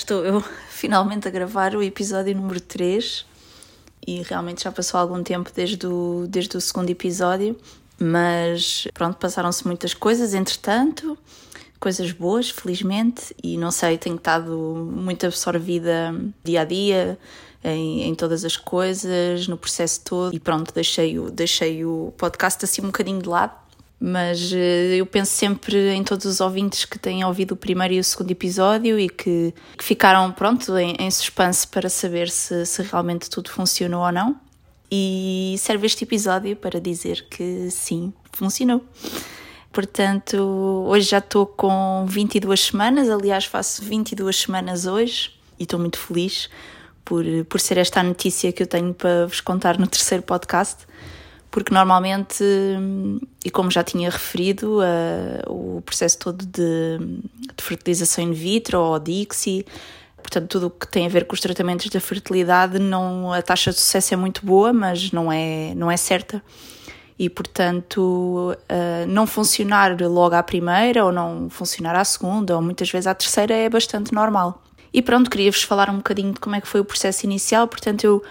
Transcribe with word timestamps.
Estou 0.00 0.24
eu 0.24 0.42
finalmente 0.70 1.28
a 1.28 1.30
gravar 1.30 1.76
o 1.76 1.82
episódio 1.82 2.34
número 2.34 2.58
3 2.58 3.26
e 4.06 4.22
realmente 4.22 4.64
já 4.64 4.72
passou 4.72 4.98
algum 4.98 5.22
tempo 5.22 5.50
desde 5.54 5.86
o, 5.86 6.24
desde 6.26 6.56
o 6.56 6.60
segundo 6.60 6.88
episódio, 6.88 7.54
mas 7.98 8.88
pronto, 8.94 9.18
passaram-se 9.18 9.66
muitas 9.66 9.92
coisas 9.92 10.32
entretanto, 10.32 11.18
coisas 11.78 12.12
boas, 12.12 12.48
felizmente, 12.48 13.36
e 13.44 13.58
não 13.58 13.70
sei, 13.70 13.98
tenho 13.98 14.16
estado 14.16 14.56
muito 14.90 15.26
absorvida 15.26 16.14
dia 16.42 16.62
a 16.62 16.64
dia. 16.64 17.18
Em, 17.62 18.04
em, 18.04 18.14
todas 18.14 18.42
as 18.42 18.56
coisas, 18.56 19.46
no 19.46 19.54
processo 19.54 20.00
todo, 20.02 20.34
e 20.34 20.40
pronto, 20.40 20.72
deixei 20.72 21.18
o, 21.18 21.30
deixei 21.30 21.84
o 21.84 22.10
podcast 22.16 22.64
assim 22.64 22.80
um 22.80 22.86
bocadinho 22.86 23.20
de 23.20 23.28
lado 23.28 23.52
mas 24.00 24.50
eh, 24.50 24.96
eu 24.96 25.04
penso 25.04 25.32
sempre 25.32 25.90
em 25.92 26.02
todos 26.02 26.24
os 26.24 26.40
ouvintes 26.40 26.86
que 26.86 26.98
têm 26.98 27.22
ouvido 27.22 27.52
o 27.52 27.56
primeiro 27.56 27.92
e 27.92 28.00
o 28.00 28.04
segundo 28.04 28.30
episódio 28.30 28.98
e 28.98 29.10
que, 29.10 29.52
que 29.76 29.84
ficaram, 29.84 30.32
pronto, 30.32 30.74
em, 30.78 30.96
em, 30.98 31.10
suspense 31.10 31.68
para 31.68 31.90
saber 31.90 32.30
se, 32.30 32.64
se 32.64 32.82
realmente 32.82 33.28
tudo 33.28 33.50
funcionou 33.50 34.02
ou 34.02 34.10
não. 34.10 34.40
E 34.90 35.54
serve 35.58 35.86
este 35.86 36.04
episódio 36.04 36.56
para 36.56 36.80
dizer 36.80 37.26
que 37.28 37.70
sim, 37.70 38.12
funcionou. 38.32 38.82
Portanto, 39.70 40.36
hoje 40.88 41.10
já 41.10 41.18
estou 41.18 41.46
com 41.46 42.06
22 42.08 42.58
semanas, 42.58 43.10
aliás, 43.10 43.44
faço 43.44 43.84
22 43.84 44.34
semanas 44.34 44.86
hoje 44.86 45.30
e 45.58 45.64
estou 45.64 45.78
muito 45.78 45.98
feliz 45.98 46.48
por, 47.04 47.24
por 47.48 47.60
ser 47.60 47.76
esta 47.76 48.00
a 48.00 48.02
notícia 48.02 48.50
que 48.50 48.62
eu 48.62 48.66
tenho 48.66 48.94
para 48.94 49.26
vos 49.26 49.40
contar 49.40 49.78
no 49.78 49.86
terceiro 49.86 50.24
podcast 50.24 50.86
porque 51.50 51.74
normalmente, 51.74 52.44
e 53.44 53.50
como 53.50 53.70
já 53.70 53.82
tinha 53.82 54.08
referido, 54.08 54.78
uh, 54.78 55.78
o 55.78 55.82
processo 55.82 56.18
todo 56.18 56.46
de, 56.46 56.98
de, 56.98 57.62
fertilização 57.62 58.24
in 58.24 58.32
vitro 58.32 58.78
ou 58.78 58.98
DIXI, 58.98 59.66
portanto, 60.18 60.48
tudo 60.48 60.66
o 60.68 60.70
que 60.70 60.86
tem 60.86 61.06
a 61.06 61.08
ver 61.08 61.24
com 61.24 61.34
os 61.34 61.40
tratamentos 61.40 61.88
da 61.88 62.00
fertilidade, 62.00 62.78
não, 62.78 63.32
a 63.32 63.42
taxa 63.42 63.72
de 63.72 63.80
sucesso 63.80 64.14
é 64.14 64.16
muito 64.16 64.46
boa, 64.46 64.72
mas 64.72 65.10
não 65.10 65.32
é, 65.32 65.74
não 65.74 65.90
é 65.90 65.96
certa. 65.96 66.42
E, 67.18 67.28
portanto, 67.28 68.54
uh, 68.54 69.06
não 69.08 69.26
funcionar 69.26 70.00
logo 70.00 70.34
à 70.34 70.42
primeira, 70.42 71.04
ou 71.04 71.10
não 71.10 71.50
funcionar 71.50 71.96
à 71.96 72.04
segunda, 72.04 72.54
ou 72.54 72.62
muitas 72.62 72.90
vezes 72.90 73.08
à 73.08 73.14
terceira, 73.14 73.52
é 73.52 73.68
bastante 73.68 74.14
normal. 74.14 74.62
E 74.92 75.02
pronto, 75.02 75.28
queria-vos 75.28 75.62
falar 75.64 75.90
um 75.90 75.96
bocadinho 75.96 76.32
de 76.32 76.40
como 76.40 76.54
é 76.56 76.60
que 76.60 76.68
foi 76.68 76.80
o 76.80 76.84
processo 76.84 77.26
inicial, 77.26 77.66
portanto, 77.66 78.04
eu 78.04 78.22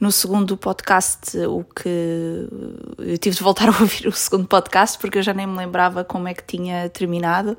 no 0.00 0.12
segundo 0.12 0.56
podcast, 0.56 1.36
o 1.38 1.64
que 1.64 2.48
eu 2.98 3.18
tive 3.18 3.36
de 3.36 3.42
voltar 3.42 3.68
a 3.68 3.80
ouvir 3.80 4.06
o 4.06 4.12
segundo 4.12 4.46
podcast 4.46 4.96
porque 4.98 5.18
eu 5.18 5.22
já 5.22 5.34
nem 5.34 5.46
me 5.46 5.56
lembrava 5.56 6.04
como 6.04 6.28
é 6.28 6.34
que 6.34 6.44
tinha 6.44 6.88
terminado. 6.88 7.58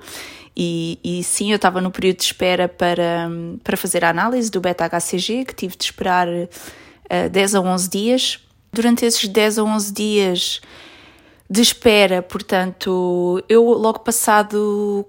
E, 0.56 1.00
e 1.04 1.24
sim, 1.24 1.52
eu 1.52 1.58
estava 1.58 1.82
no 1.82 1.92
período 1.92 2.18
de 2.18 2.24
espera 2.24 2.68
para, 2.68 3.30
para 3.64 3.78
fazer 3.78 4.04
a 4.04 4.10
análise 4.10 4.50
do 4.50 4.60
beta-HCG, 4.60 5.46
que 5.46 5.56
tive 5.56 5.76
de 5.78 5.84
esperar 5.86 6.28
uh, 6.28 7.30
10 7.32 7.56
a 7.56 7.62
11 7.62 7.90
dias. 7.90 8.40
Durante 8.72 9.06
esses 9.06 9.28
10 9.28 9.60
a 9.60 9.64
11 9.64 9.94
dias 9.94 10.62
de 11.50 11.62
espera, 11.62 12.22
portanto, 12.22 13.44
eu 13.50 13.64
logo 13.64 14.00
passado 14.00 15.06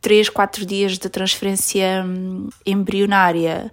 3, 0.00 0.28
4 0.28 0.64
dias 0.66 0.98
de 0.98 1.08
transferência 1.08 2.04
hum, 2.06 2.48
embrionária, 2.64 3.72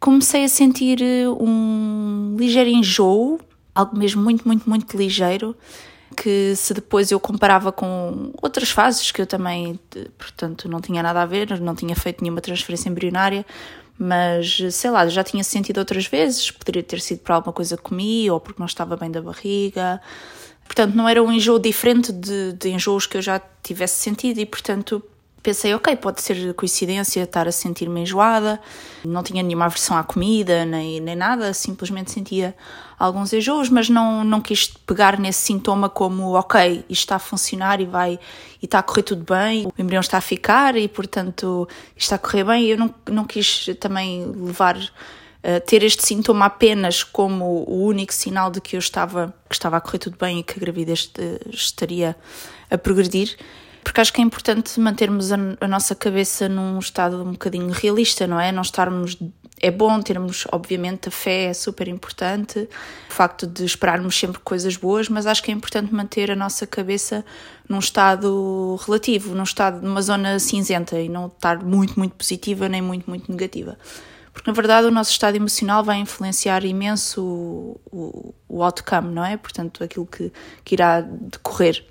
comecei 0.00 0.44
a 0.44 0.48
sentir 0.48 1.02
eh, 1.02 1.28
um 1.28 2.36
ligeiro 2.38 2.70
enjoo, 2.70 3.40
algo 3.74 3.96
mesmo 3.96 4.22
muito, 4.22 4.46
muito, 4.46 4.68
muito 4.68 4.96
ligeiro, 4.96 5.56
que 6.16 6.54
se 6.56 6.72
depois 6.72 7.10
eu 7.10 7.20
comparava 7.20 7.70
com 7.72 8.32
outras 8.40 8.70
fases 8.70 9.10
que 9.10 9.20
eu 9.20 9.26
também, 9.26 9.78
portanto, 10.16 10.68
não 10.68 10.80
tinha 10.80 11.02
nada 11.02 11.22
a 11.22 11.26
ver, 11.26 11.60
não 11.60 11.74
tinha 11.74 11.94
feito 11.94 12.22
nenhuma 12.22 12.40
transferência 12.40 12.88
embrionária, 12.88 13.44
mas 13.98 14.58
sei 14.70 14.90
lá, 14.90 15.06
já 15.08 15.24
tinha 15.24 15.42
sentido 15.42 15.78
outras 15.78 16.06
vezes, 16.06 16.50
poderia 16.50 16.82
ter 16.82 17.00
sido 17.00 17.20
por 17.20 17.32
alguma 17.32 17.52
coisa 17.52 17.76
que 17.76 17.82
comi 17.82 18.30
ou 18.30 18.38
porque 18.38 18.60
não 18.60 18.66
estava 18.66 18.96
bem 18.96 19.10
da 19.10 19.22
barriga. 19.22 20.00
Portanto, 20.64 20.94
não 20.94 21.08
era 21.08 21.22
um 21.22 21.32
enjoo 21.32 21.58
diferente 21.58 22.12
de, 22.12 22.52
de 22.54 22.70
enjoos 22.70 23.06
que 23.06 23.16
eu 23.16 23.22
já 23.22 23.40
tivesse 23.62 24.00
sentido 24.00 24.38
e, 24.38 24.46
portanto, 24.46 25.02
pensei, 25.46 25.72
ok, 25.74 25.94
pode 25.94 26.20
ser 26.22 26.52
coincidência 26.54 27.22
estar 27.22 27.46
a 27.46 27.52
sentir-me 27.52 28.00
enjoada, 28.00 28.60
não 29.04 29.22
tinha 29.22 29.44
nenhuma 29.44 29.66
aversão 29.66 29.96
à 29.96 30.02
comida, 30.02 30.64
nem, 30.64 30.98
nem 30.98 31.14
nada, 31.14 31.54
simplesmente 31.54 32.10
sentia 32.10 32.52
alguns 32.98 33.32
enjoos, 33.32 33.70
mas 33.70 33.88
não, 33.88 34.24
não 34.24 34.40
quis 34.40 34.66
pegar 34.66 35.20
nesse 35.20 35.42
sintoma 35.42 35.88
como, 35.88 36.32
ok, 36.32 36.84
isto 36.90 37.02
está 37.02 37.14
a 37.14 37.20
funcionar 37.20 37.80
e 37.80 37.84
vai, 37.84 38.18
e 38.60 38.64
está 38.64 38.80
a 38.80 38.82
correr 38.82 39.04
tudo 39.04 39.22
bem, 39.22 39.68
o 39.68 39.72
embrião 39.80 40.00
está 40.00 40.18
a 40.18 40.20
ficar 40.20 40.74
e, 40.74 40.88
portanto, 40.88 41.68
isto 41.90 42.12
está 42.12 42.16
a 42.16 42.18
correr 42.18 42.42
bem. 42.42 42.64
Eu 42.66 42.76
não, 42.76 42.92
não 43.08 43.24
quis 43.24 43.66
também 43.78 44.26
levar 44.26 44.76
Uh, 45.44 45.60
ter 45.64 45.84
este 45.84 46.04
sintoma 46.04 46.46
apenas 46.46 47.04
como 47.04 47.44
o 47.68 47.84
único 47.84 48.12
sinal 48.12 48.50
de 48.50 48.60
que 48.60 48.74
eu 48.74 48.80
estava 48.80 49.32
que 49.48 49.54
estava 49.54 49.76
a 49.76 49.80
correr 49.80 49.98
tudo 49.98 50.16
bem 50.18 50.40
e 50.40 50.42
que 50.42 50.54
a 50.54 50.58
gravidez 50.58 51.08
estaria 51.52 52.16
a 52.68 52.76
progredir 52.76 53.36
porque 53.86 54.00
acho 54.00 54.12
que 54.12 54.20
é 54.20 54.24
importante 54.24 54.80
mantermos 54.80 55.30
a, 55.30 55.36
a, 55.60 55.68
nossa 55.68 55.94
cabeça 55.94 56.48
num 56.48 56.76
estado 56.80 57.22
um 57.22 57.30
bocadinho 57.30 57.70
realista, 57.70 58.26
não 58.26 58.40
é? 58.40 58.50
Não 58.50 58.62
estarmos. 58.62 59.16
É 59.60 59.70
bom 59.70 60.02
termos, 60.02 60.44
obviamente, 60.50 61.08
a 61.08 61.12
fé 61.12 61.44
é 61.44 61.54
super 61.54 61.86
importante, 61.86 62.68
o 63.08 63.12
facto 63.12 63.46
de 63.46 63.64
esperarmos 63.64 64.18
sempre 64.18 64.40
coisas 64.40 64.76
boas, 64.76 65.08
mas 65.08 65.24
acho 65.24 65.40
que 65.40 65.52
é 65.52 65.54
importante 65.54 65.94
manter 65.94 66.32
a 66.32 66.34
nossa 66.34 66.66
cabeça 66.66 67.24
num 67.68 67.78
estado 67.78 68.76
relativo, 68.84 69.36
num 69.36 69.44
estado, 69.44 69.80
numa 69.80 70.02
zona 70.02 70.40
cinzenta 70.40 70.98
e 70.98 71.08
não 71.08 71.28
estar 71.28 71.62
muito, 71.62 71.96
muito 71.96 72.16
positiva 72.16 72.68
nem 72.68 72.82
muito, 72.82 73.08
muito 73.08 73.30
negativa. 73.30 73.78
Porque, 74.32 74.50
na 74.50 74.54
verdade, 74.54 74.88
o 74.88 74.90
nosso 74.90 75.12
estado 75.12 75.36
emocional 75.36 75.84
vai 75.84 75.98
influenciar 75.98 76.64
imenso 76.64 77.22
o, 77.22 77.80
o, 77.92 78.34
o 78.48 78.64
outcome, 78.64 79.14
não 79.14 79.24
é? 79.24 79.36
Portanto, 79.36 79.84
aquilo 79.84 80.06
que, 80.06 80.32
que 80.64 80.74
irá 80.74 81.02
decorrer 81.02 81.84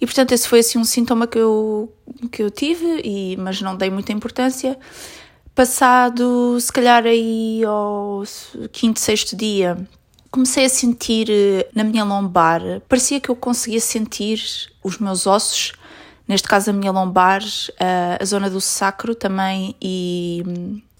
e 0.00 0.06
portanto 0.06 0.32
esse 0.32 0.46
foi 0.46 0.60
assim 0.60 0.78
um 0.78 0.84
sintoma 0.84 1.26
que 1.26 1.38
eu, 1.38 1.92
que 2.30 2.42
eu 2.42 2.50
tive, 2.50 3.00
e, 3.04 3.36
mas 3.36 3.60
não 3.60 3.76
dei 3.76 3.90
muita 3.90 4.12
importância. 4.12 4.78
Passado, 5.54 6.56
se 6.60 6.72
calhar 6.72 7.04
aí 7.04 7.64
ao 7.64 8.22
quinto, 8.70 9.00
sexto 9.00 9.34
dia, 9.34 9.76
comecei 10.30 10.64
a 10.64 10.68
sentir 10.68 11.28
eh, 11.28 11.68
na 11.74 11.82
minha 11.82 12.04
lombar, 12.04 12.62
parecia 12.88 13.20
que 13.20 13.28
eu 13.28 13.34
conseguia 13.34 13.80
sentir 13.80 14.40
os 14.84 14.98
meus 14.98 15.26
ossos, 15.26 15.72
neste 16.28 16.46
caso 16.46 16.70
a 16.70 16.72
minha 16.72 16.92
lombar, 16.92 17.42
a, 17.80 18.22
a 18.22 18.24
zona 18.24 18.48
do 18.48 18.60
sacro 18.60 19.16
também 19.16 19.74
e, 19.82 20.44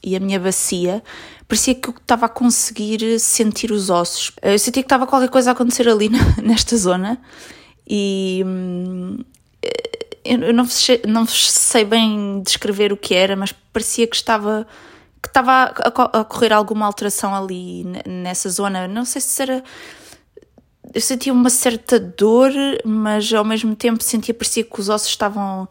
e 0.03 0.17
a 0.17 0.21
minha 0.21 0.41
bacia, 0.41 1.05
parecia 1.47 1.77
que 1.77 1.89
eu 1.89 1.95
estava 1.97 2.27
a 2.27 2.29
conseguir 2.29 3.21
sentir 3.21 3.71
os 3.71 3.91
ossos. 3.91 4.33
Eu 4.43 4.59
sentia 4.59 4.83
que 4.83 4.87
estava 4.87 5.07
qualquer 5.07 5.29
coisa 5.29 5.51
a 5.51 5.53
acontecer 5.53 5.89
ali 5.89 6.11
nesta 6.43 6.77
zona 6.77 7.21
e 7.89 8.43
hum, 8.45 9.19
eu 10.25 10.53
não, 10.53 10.67
não 11.07 11.27
sei 11.27 11.85
bem 11.85 12.43
descrever 12.45 12.93
o 12.93 12.97
que 12.97 13.15
era, 13.15 13.35
mas 13.35 13.53
parecia 13.73 14.07
que 14.07 14.17
estava 14.17 14.67
que 15.21 15.29
estava 15.29 15.53
a, 15.53 16.21
a 16.21 16.25
correr 16.25 16.53
alguma 16.53 16.87
alteração 16.87 17.35
ali 17.35 17.85
nessa 18.07 18.49
zona. 18.51 18.87
Não 18.87 19.05
sei 19.05 19.21
se 19.21 19.43
era 19.43 19.65
eu 20.95 21.01
sentia 21.01 21.33
uma 21.33 21.51
certa 21.51 21.99
dor, 21.99 22.51
mas 22.85 23.33
ao 23.33 23.45
mesmo 23.45 23.75
tempo 23.75 24.03
sentia 24.03 24.35
parecia 24.35 24.65
que 24.65 24.81
os 24.81 24.89
ossos 24.89 25.09
estavam 25.09 25.65
uh, 25.65 25.69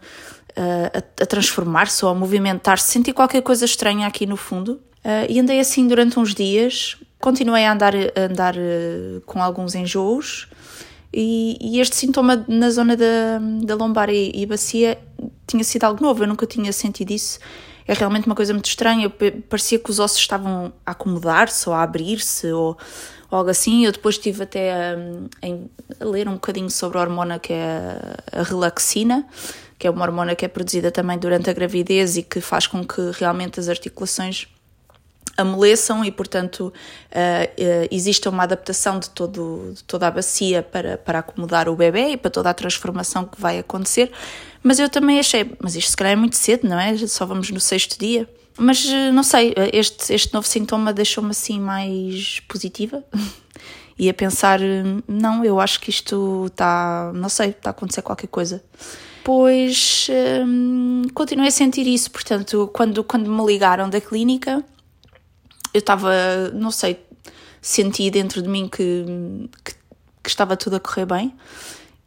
a, 0.94 1.24
a 1.24 1.26
transformar-se 1.26 2.04
ou 2.06 2.12
a 2.12 2.16
movimentar-se. 2.16 2.92
Senti 2.92 3.14
qualquer 3.14 3.42
coisa 3.42 3.66
estranha 3.66 4.08
aqui 4.08 4.26
no 4.26 4.38
fundo. 4.38 4.74
Uh, 5.04 5.26
e 5.30 5.40
andei 5.40 5.60
assim 5.60 5.88
durante 5.88 6.20
uns 6.20 6.36
dias. 6.36 6.98
Continuei 7.20 7.66
a 7.66 7.74
andar, 7.74 7.96
a 7.96 8.22
andar 8.22 8.56
uh, 8.56 9.22
com 9.26 9.42
alguns 9.42 9.74
enjoos. 9.76 10.48
E, 11.14 11.58
e, 11.62 11.80
este 11.80 11.96
sintoma 11.96 12.46
na 12.48 12.70
zona 12.70 12.96
da, 12.96 13.40
da 13.64 13.76
lombar 13.76 14.10
e, 14.10 14.32
e, 14.34 14.46
bacia 14.46 14.98
tinha 15.46 15.64
sido 15.64 15.86
algo 15.86 16.04
novo, 16.04 16.24
eu 16.24 16.28
nunca 16.28 16.46
tinha 16.46 16.72
sentido 16.74 17.12
isso. 17.12 17.40
É 17.88 17.94
realmente 17.94 18.26
uma 18.26 18.36
coisa 18.36 18.54
muito 18.54 18.66
estranha. 18.66 19.10
Parecia 19.50 19.80
que 19.80 19.90
os 19.90 20.00
ossos 20.00 20.20
estavam 20.20 20.74
a 20.86 20.92
acomodar-se 20.92 21.70
ou 21.70 21.74
a 21.74 21.82
abrir-se 21.82 22.52
ou, 22.52 22.78
ou, 23.32 23.38
algo 23.38 23.50
assim. 23.50 23.86
Eu 23.86 23.94
depois 23.94 24.16
estive 24.16 24.44
até 24.44 24.74
a, 24.74 24.98
a, 26.02 26.06
ler 26.06 26.28
um 26.28 26.34
bocadinho 26.34 26.70
sobre 26.70 26.98
a 26.98 27.02
hormona 27.02 27.40
que 27.40 27.54
é 27.54 28.18
a 28.34 28.44
relaxina, 28.44 29.26
que 29.80 29.88
é 29.88 29.90
uma 29.90 30.04
hormona 30.04 30.36
que 30.36 30.44
é 30.44 30.50
produzida 30.50 30.92
também 30.92 31.18
durante 31.18 31.50
a 31.50 31.54
gravidez 31.54 32.18
e 32.18 32.24
que 32.24 32.42
faz 32.42 32.68
com 32.68 32.86
que 32.86 33.12
realmente 33.18 33.58
as 33.58 33.70
articulações 33.70 34.48
amoleçam 35.36 36.06
e, 36.06 36.12
portanto, 36.12 36.72
uh, 37.12 37.88
exista 37.92 38.30
uma 38.30 38.44
adaptação 38.44 39.00
de, 39.00 39.10
todo, 39.10 39.74
de 39.76 39.84
toda 39.84 40.08
a 40.08 40.12
bacia 40.12 40.64
para, 40.64 40.98
para 40.98 41.20
acomodar 41.20 41.68
o 41.68 41.76
bebê 41.76 42.12
e 42.12 42.18
para 42.18 42.32
toda 42.32 42.50
a 42.50 42.54
transformação 42.54 43.26
que 43.26 43.40
vai 43.40 43.60
acontecer. 43.60 44.12
Mas 44.64 44.80
eu 44.80 44.90
também 44.90 45.20
achei, 45.20 45.56
mas 45.62 45.76
isto 45.76 45.92
se 45.92 45.98
calhar 45.98 46.14
é 46.14 46.16
muito 46.16 46.36
cedo, 46.36 46.68
não 46.68 46.80
é? 46.80 46.96
Só 47.08 47.26
vamos 47.26 47.50
no 47.52 47.60
sexto 47.60 48.00
dia. 48.00 48.28
Mas 48.58 48.86
eh, 48.86 49.12
não 49.12 49.24
sei, 49.24 49.54
este, 49.72 50.14
este 50.14 50.34
novo 50.34 50.48
sintoma 50.48 50.92
deixou-me 50.92 51.30
assim 51.30 51.60
mais 51.60 52.40
positiva 52.42 53.04
e 53.98 54.10
a 54.10 54.14
pensar: 54.14 54.60
não, 55.08 55.46
eu 55.46 55.60
acho 55.60 55.80
que 55.80 55.90
isto 55.90 56.48
está, 56.48 57.12
não 57.14 57.30
sei, 57.30 57.50
está 57.50 57.70
a 57.70 57.72
acontecer 57.72 58.02
qualquer 58.02 58.28
coisa. 58.28 58.64
depois 59.20 60.08
hum, 60.46 61.04
continuei 61.14 61.50
a 61.50 61.52
sentir 61.52 61.86
isso. 61.86 62.10
Portanto, 62.10 62.70
quando, 62.74 63.04
quando 63.04 63.32
me 63.32 63.46
ligaram 63.46 63.90
da 63.90 64.02
clínica, 64.02 64.66
eu 65.78 65.80
estava, 65.80 66.12
não 66.54 66.72
sei, 66.72 67.00
senti 67.62 68.10
dentro 68.10 68.42
de 68.42 68.50
mim 68.50 68.68
que, 68.68 69.06
que, 69.64 69.74
que, 70.24 70.30
estava 70.30 70.58
tudo 70.58 70.76
a 70.76 70.80
correr 70.80 71.06
bem 71.06 71.36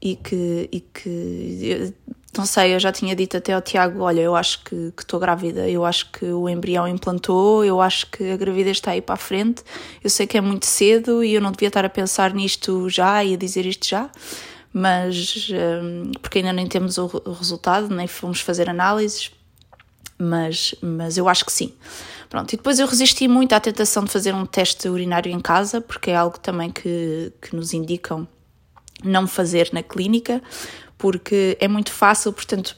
e 0.03 0.17
que, 0.17 0.69
e 0.73 0.81
que 0.81 1.95
não 2.37 2.47
sei, 2.47 2.75
eu 2.75 2.81
já 2.81 2.91
tinha 2.91 3.15
dito 3.15 3.37
até 3.37 3.53
ao 3.53 3.63
Tiago: 3.63 4.03
olha, 4.03 4.21
eu 4.21 4.35
acho 4.35 4.65
que 4.65 4.93
estou 4.99 5.21
grávida, 5.21 5.69
eu 5.69 5.85
acho 5.85 6.11
que 6.11 6.27
o 6.27 6.49
embrião 6.49 6.89
implantou, 6.89 7.65
eu 7.65 7.81
acho 7.81 8.07
que 8.09 8.33
a 8.33 8.37
gravidez 8.37 8.79
está 8.79 8.93
aí 8.93 9.01
para 9.01 9.15
a 9.15 9.19
frente. 9.19 9.63
Eu 10.03 10.11
sei 10.11 10.27
que 10.27 10.37
é 10.37 10.41
muito 10.41 10.67
cedo 10.67 11.23
e 11.23 11.35
eu 11.35 11.41
não 11.41 11.53
devia 11.53 11.69
estar 11.69 11.85
a 11.85 11.89
pensar 11.89 12.35
nisto 12.35 12.89
já 12.89 13.25
e 13.25 13.35
a 13.35 13.37
dizer 13.37 13.67
isto 13.67 13.87
já, 13.89 14.11
mas 14.73 15.49
um, 15.83 16.11
porque 16.21 16.39
ainda 16.39 16.53
nem 16.53 16.67
temos 16.67 16.99
o 16.99 17.07
resultado, 17.07 17.95
nem 17.95 18.09
fomos 18.09 18.41
fazer 18.41 18.69
análises, 18.69 19.31
mas, 20.19 20.75
mas 20.83 21.17
eu 21.17 21.29
acho 21.29 21.45
que 21.45 21.53
sim. 21.53 21.73
Pronto, 22.31 22.53
e 22.53 22.57
depois 22.57 22.79
eu 22.79 22.87
resisti 22.87 23.27
muito 23.27 23.53
à 23.55 23.59
tentação 23.59 24.05
de 24.05 24.11
fazer 24.13 24.33
um 24.33 24.47
teste 24.47 24.89
urinário 24.89 25.33
em 25.33 25.41
casa, 25.41 25.81
porque 25.81 26.13
é 26.13 26.17
algo 26.17 26.39
também 26.39 26.71
que, 26.71 27.33
que 27.43 27.57
nos 27.57 27.75
indicam 27.75 28.27
não 29.03 29.27
fazer 29.27 29.71
na 29.73 29.83
clínica, 29.83 30.41
porque 30.97 31.59
é 31.61 31.67
muito 31.67 31.93
fácil, 31.93 32.33
portanto, 32.33 32.77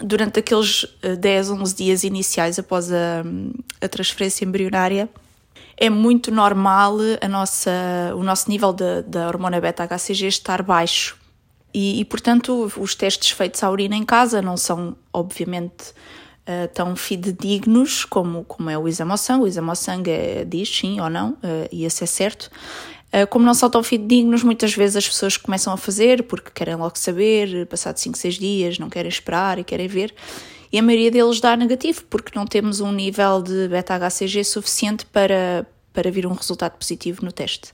durante 0.00 0.40
aqueles 0.40 0.84
10, 1.20 1.50
eh, 1.50 1.52
11 1.52 1.76
dias 1.76 2.02
iniciais 2.02 2.58
após 2.58 2.92
a, 2.92 3.22
a 3.80 3.88
transferência 3.88 4.44
embrionária, 4.44 5.08
é 5.76 5.88
muito 5.88 6.32
normal 6.32 6.96
a 7.20 7.28
nossa, 7.28 7.70
o 8.16 8.24
nosso 8.24 8.50
nível 8.50 8.72
da 8.72 9.28
hormona 9.28 9.60
beta-HCG 9.60 10.26
estar 10.26 10.62
baixo. 10.64 11.16
E, 11.72 12.00
e, 12.00 12.04
portanto, 12.04 12.72
os 12.76 12.96
testes 12.96 13.30
feitos 13.30 13.62
à 13.62 13.70
urina 13.70 13.94
em 13.94 14.04
casa 14.04 14.42
não 14.42 14.56
são, 14.56 14.96
obviamente, 15.12 15.94
uh, 16.48 16.68
tão 16.72 16.96
fidedignos 16.96 18.04
como, 18.04 18.44
como 18.44 18.70
é 18.70 18.78
o 18.78 18.88
sangue. 19.16 19.44
O 19.44 19.74
sangue 19.74 20.10
é, 20.10 20.44
diz 20.44 20.68
sim 20.74 21.00
ou 21.00 21.10
não, 21.10 21.32
uh, 21.32 21.68
e 21.70 21.84
esse 21.84 22.02
é 22.02 22.06
certo. 22.06 22.50
Uh, 23.12 23.26
como 23.28 23.44
não 23.44 23.54
são 23.54 23.68
tão 23.68 23.82
fidedignos, 23.82 24.42
muitas 24.42 24.74
vezes 24.74 24.96
as 24.96 25.08
pessoas 25.08 25.36
começam 25.36 25.72
a 25.72 25.76
fazer 25.76 26.24
porque 26.24 26.50
querem 26.50 26.74
logo 26.74 26.98
saber, 26.98 27.66
passado 27.66 27.98
5, 27.98 28.16
6 28.16 28.34
dias, 28.38 28.78
não 28.78 28.88
querem 28.88 29.08
esperar 29.08 29.58
e 29.58 29.64
querem 29.64 29.86
ver. 29.86 30.14
E 30.72 30.78
a 30.78 30.82
maioria 30.82 31.10
deles 31.10 31.40
dá 31.40 31.56
negativo 31.56 32.04
porque 32.10 32.32
não 32.34 32.46
temos 32.46 32.80
um 32.80 32.92
nível 32.92 33.42
de 33.42 33.68
beta-HCG 33.68 34.44
suficiente 34.44 35.06
para, 35.06 35.66
para 35.92 36.10
vir 36.10 36.26
um 36.26 36.32
resultado 36.32 36.76
positivo 36.76 37.24
no 37.24 37.32
teste. 37.32 37.72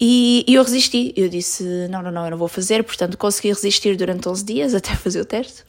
E, 0.00 0.44
e, 0.48 0.54
eu 0.54 0.62
resisti, 0.62 1.12
eu 1.16 1.28
disse: 1.28 1.62
não, 1.88 2.02
não, 2.02 2.10
não, 2.10 2.24
eu 2.24 2.32
não 2.32 2.38
vou 2.38 2.48
fazer. 2.48 2.82
Portanto, 2.82 3.16
consegui 3.16 3.48
resistir 3.48 3.96
durante 3.96 4.28
11 4.28 4.44
dias 4.44 4.74
até 4.74 4.94
fazer 4.94 5.20
o 5.20 5.24
teste. 5.24 5.64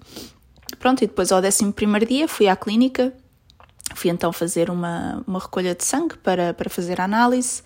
Pronto, 0.80 1.04
e 1.04 1.08
depois 1.08 1.32
ao 1.32 1.42
11 1.42 1.74
dia 2.08 2.28
fui 2.28 2.48
à 2.48 2.56
clínica, 2.56 3.14
fui 3.94 4.10
então 4.10 4.32
fazer 4.32 4.70
uma, 4.70 5.24
uma 5.28 5.40
recolha 5.40 5.76
de 5.76 5.84
sangue 5.84 6.18
para, 6.18 6.54
para 6.54 6.70
fazer 6.70 7.00
a 7.00 7.06
análise 7.06 7.64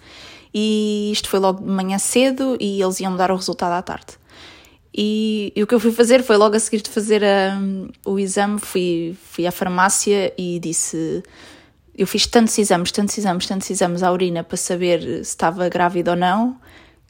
e 0.54 1.10
isto 1.12 1.30
foi 1.30 1.40
logo 1.40 1.64
de 1.64 1.70
manhã 1.70 1.98
cedo 1.98 2.58
e 2.60 2.82
eles 2.82 3.00
iam 3.00 3.16
dar 3.16 3.32
o 3.32 3.36
resultado 3.36 3.74
à 3.74 3.82
tarde. 3.82 4.18
E, 4.94 5.54
e 5.56 5.62
o 5.62 5.68
que 5.68 5.76
eu 5.76 5.80
fui 5.80 5.92
fazer 5.92 6.24
foi 6.24 6.36
logo 6.38 6.56
a 6.56 6.60
seguir 6.60 6.82
de 6.82 6.90
fazer 6.90 7.22
um, 7.24 7.88
o 8.06 8.20
exame, 8.20 8.60
fui, 8.60 9.16
fui 9.24 9.46
à 9.46 9.52
farmácia 9.52 10.34
e 10.38 10.60
disse. 10.60 11.24
Eu 11.96 12.08
fiz 12.08 12.26
tantos 12.26 12.58
exames, 12.58 12.92
tantos 12.92 13.18
exames, 13.18 13.46
tantos 13.46 13.70
exames 13.70 14.02
à 14.04 14.12
urina 14.12 14.44
para 14.44 14.58
saber 14.58 15.02
se 15.02 15.22
estava 15.22 15.68
grávida 15.68 16.12
ou 16.12 16.18
não, 16.18 16.58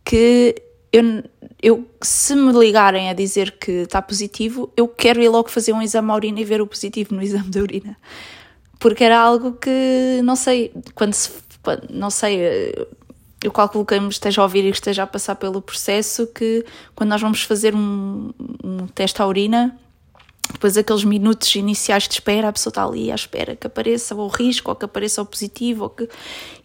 que 0.03 0.55
eu, 0.91 1.23
eu, 1.61 1.89
se 2.01 2.35
me 2.35 2.51
ligarem 2.51 3.09
a 3.09 3.13
dizer 3.13 3.57
que 3.59 3.71
está 3.83 4.01
positivo, 4.01 4.71
eu 4.75 4.87
quero 4.87 5.21
ir 5.21 5.29
logo 5.29 5.49
fazer 5.49 5.73
um 5.73 5.81
exame 5.81 6.11
à 6.11 6.15
urina 6.15 6.39
e 6.39 6.45
ver 6.45 6.61
o 6.61 6.67
positivo 6.67 7.13
no 7.13 7.21
exame 7.23 7.49
da 7.49 7.59
urina. 7.59 7.97
Porque 8.79 9.03
era 9.03 9.19
algo 9.19 9.53
que, 9.53 10.21
não 10.23 10.35
sei, 10.35 10.71
quando 10.95 11.13
se. 11.13 11.31
Quando, 11.61 11.89
não 11.89 12.09
sei, 12.09 12.73
eu 13.43 13.51
calculo 13.51 13.85
que 13.85 13.95
esteja 13.95 14.41
a 14.41 14.45
ouvir 14.45 14.63
e 14.63 14.69
esteja 14.69 15.03
a 15.03 15.07
passar 15.07 15.35
pelo 15.35 15.61
processo 15.61 16.27
que 16.27 16.65
quando 16.95 17.09
nós 17.09 17.21
vamos 17.21 17.43
fazer 17.43 17.75
um, 17.75 18.33
um 18.63 18.87
teste 18.87 19.21
à 19.21 19.27
urina, 19.27 19.77
depois 20.51 20.77
aqueles 20.77 21.03
minutos 21.03 21.53
iniciais 21.55 22.07
de 22.07 22.13
espera, 22.13 22.47
a 22.47 22.53
pessoa 22.53 22.71
está 22.71 22.83
ali 22.83 23.11
à 23.11 23.15
espera 23.15 23.55
que 23.55 23.67
apareça 23.67 24.15
o 24.15 24.27
risco 24.27 24.71
ou 24.71 24.75
que 24.75 24.85
apareça 24.85 25.21
o 25.21 25.25
positivo 25.25 25.83
ou 25.83 25.89
que... 25.89 26.03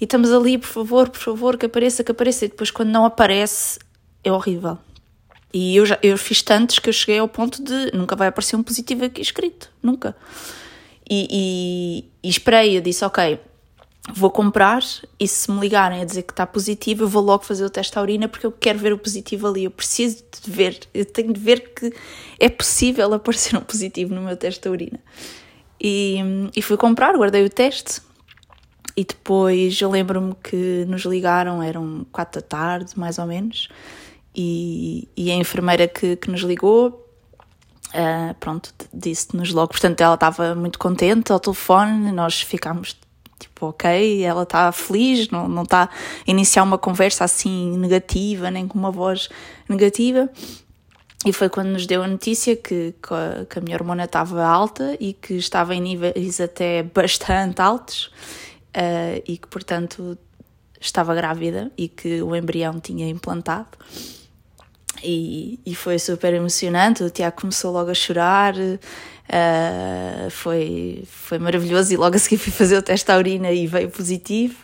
e 0.00 0.04
estamos 0.04 0.32
ali, 0.32 0.56
por 0.56 0.68
favor, 0.68 1.08
por 1.10 1.20
favor, 1.20 1.56
que 1.56 1.66
apareça, 1.66 2.02
que 2.02 2.10
apareça, 2.10 2.44
e 2.44 2.48
depois 2.48 2.70
quando 2.70 2.90
não 2.90 3.04
aparece 3.04 3.78
é 4.24 4.32
horrível. 4.32 4.78
E 5.52 5.76
eu 5.76 5.86
já 5.86 5.98
eu 6.02 6.18
fiz 6.18 6.42
tantos 6.42 6.80
que 6.80 6.88
eu 6.88 6.92
cheguei 6.92 7.18
ao 7.18 7.28
ponto 7.28 7.62
de 7.62 7.96
nunca 7.96 8.16
vai 8.16 8.26
aparecer 8.28 8.56
um 8.56 8.62
positivo 8.62 9.04
aqui 9.04 9.20
escrito, 9.20 9.70
nunca. 9.82 10.16
E, 11.08 11.28
e, 11.30 12.26
e 12.26 12.28
esperei, 12.28 12.76
eu 12.76 12.80
disse, 12.80 13.04
ok, 13.04 13.38
vou 14.12 14.30
comprar 14.30 14.82
e 15.18 15.28
se 15.28 15.50
me 15.50 15.60
ligarem 15.60 16.02
a 16.02 16.04
dizer 16.04 16.22
que 16.22 16.32
está 16.32 16.46
positivo, 16.46 17.04
eu 17.04 17.08
vou 17.08 17.22
logo 17.22 17.44
fazer 17.44 17.64
o 17.64 17.70
teste 17.70 17.96
à 17.98 18.02
urina 18.02 18.28
porque 18.28 18.46
eu 18.46 18.52
quero 18.52 18.78
ver 18.78 18.92
o 18.92 18.98
positivo 18.98 19.46
ali. 19.46 19.64
Eu 19.64 19.70
preciso 19.70 20.24
de 20.42 20.50
ver, 20.50 20.80
eu 20.92 21.04
tenho 21.04 21.32
de 21.32 21.40
ver 21.40 21.72
que 21.74 21.92
é 22.40 22.48
possível 22.48 23.12
aparecer 23.14 23.56
um 23.56 23.60
positivo 23.62 24.14
no 24.14 24.22
meu 24.22 24.36
teste 24.36 24.60
da 24.62 24.70
urina. 24.70 24.98
E, 25.80 26.16
e 26.56 26.62
fui 26.62 26.76
comprar, 26.76 27.14
guardei 27.16 27.44
o 27.44 27.50
teste 27.50 28.00
e 28.96 29.04
depois 29.04 29.80
eu 29.80 29.90
lembro-me 29.90 30.34
que 30.42 30.84
nos 30.86 31.02
ligaram, 31.02 31.62
eram 31.62 32.06
quatro 32.12 32.40
da 32.40 32.46
tarde, 32.46 32.92
mais 32.96 33.18
ou 33.18 33.26
menos, 33.26 33.68
e, 34.34 35.08
e 35.16 35.30
a 35.30 35.34
enfermeira 35.34 35.86
que, 35.86 36.16
que 36.16 36.30
nos 36.30 36.40
ligou 36.40 37.00
Uh, 37.94 38.34
pronto, 38.40 38.74
disse-nos 38.92 39.52
logo. 39.52 39.68
Portanto, 39.68 40.00
ela 40.00 40.14
estava 40.14 40.52
muito 40.52 40.80
contente 40.80 41.30
ao 41.30 41.38
telefone, 41.38 42.10
nós 42.10 42.40
ficámos 42.40 42.98
tipo, 43.38 43.66
ok, 43.66 44.24
ela 44.24 44.42
está 44.42 44.72
feliz, 44.72 45.28
não, 45.28 45.48
não 45.48 45.62
está 45.62 45.84
a 45.84 45.90
iniciar 46.26 46.64
uma 46.64 46.76
conversa 46.76 47.22
assim 47.22 47.76
negativa, 47.78 48.50
nem 48.50 48.66
com 48.66 48.76
uma 48.76 48.90
voz 48.90 49.28
negativa. 49.68 50.28
E 51.24 51.32
foi 51.32 51.48
quando 51.48 51.68
nos 51.68 51.86
deu 51.86 52.02
a 52.02 52.08
notícia 52.08 52.54
que, 52.54 52.94
que 53.48 53.58
a 53.58 53.62
minha 53.62 53.76
hormona 53.76 54.04
estava 54.04 54.44
alta 54.44 54.96
e 55.00 55.12
que 55.14 55.34
estava 55.34 55.74
em 55.74 55.80
níveis 55.80 56.40
até 56.40 56.82
bastante 56.82 57.62
altos 57.62 58.06
uh, 58.76 59.22
e 59.26 59.38
que, 59.38 59.48
portanto, 59.48 60.18
estava 60.78 61.14
grávida 61.14 61.70
e 61.78 61.88
que 61.88 62.20
o 62.22 62.36
embrião 62.36 62.78
tinha 62.78 63.08
implantado. 63.08 63.68
E, 65.04 65.60
e 65.66 65.74
foi 65.74 65.98
super 65.98 66.32
emocionante. 66.32 67.02
O 67.02 67.10
Tiago 67.10 67.40
começou 67.40 67.70
logo 67.70 67.90
a 67.90 67.94
chorar, 67.94 68.54
uh, 68.56 70.30
foi, 70.30 71.04
foi 71.06 71.38
maravilhoso. 71.38 71.92
E 71.92 71.96
logo 71.96 72.16
a 72.16 72.18
seguir 72.18 72.38
fui 72.38 72.52
fazer 72.52 72.78
o 72.78 72.82
teste 72.82 73.10
à 73.12 73.18
urina 73.18 73.52
e 73.52 73.66
veio 73.66 73.90
positivo. 73.90 74.56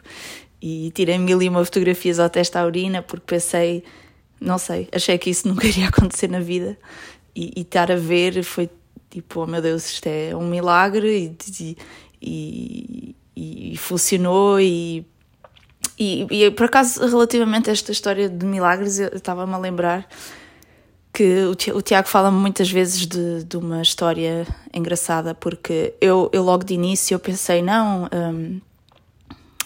E 0.62 0.90
tirei 0.94 1.18
mil 1.18 1.40
e 1.42 1.49
uma 1.49 1.64
fotografias 1.64 2.18
ao 2.18 2.30
teste 2.30 2.56
à 2.56 2.64
urina 2.64 3.02
porque 3.02 3.25
pensei, 3.26 3.85
não 4.40 4.59
sei, 4.59 4.88
achei 4.92 5.18
que 5.18 5.30
isso 5.30 5.47
nunca 5.49 5.66
iria 5.66 5.88
acontecer 5.88 6.28
na 6.28 6.40
vida. 6.40 6.78
E, 7.37 7.52
e 7.56 7.61
estar 7.61 7.92
a 7.92 7.97
ver 7.97 8.42
foi 8.42 8.70
tipo, 9.11 9.42
oh 9.42 9.47
meu 9.47 9.61
Deus, 9.61 9.85
isto 9.90 10.06
é 10.06 10.35
um 10.35 10.49
milagre. 10.49 11.37
E, 11.47 11.76
e, 12.23 13.14
e 13.37 13.76
funcionou 13.76 14.61
e 14.61 15.04
e, 16.00 16.26
e, 16.30 16.50
por 16.50 16.64
acaso, 16.64 17.07
relativamente 17.07 17.69
a 17.69 17.75
esta 17.75 17.92
história 17.92 18.26
de 18.26 18.47
milagres, 18.47 18.99
eu 18.99 19.09
estava-me 19.09 19.52
a 19.52 19.59
lembrar 19.59 20.09
que 21.12 21.45
o 21.75 21.83
Tiago 21.83 22.09
fala 22.09 22.30
muitas 22.30 22.71
vezes 22.71 23.07
de, 23.07 23.45
de 23.45 23.57
uma 23.59 23.83
história 23.83 24.47
engraçada, 24.73 25.35
porque 25.35 25.92
eu, 26.00 26.30
eu 26.33 26.42
logo 26.42 26.64
de 26.64 26.73
início 26.73 27.14
eu 27.14 27.19
pensei, 27.19 27.61
não, 27.61 28.09
um, 28.11 28.61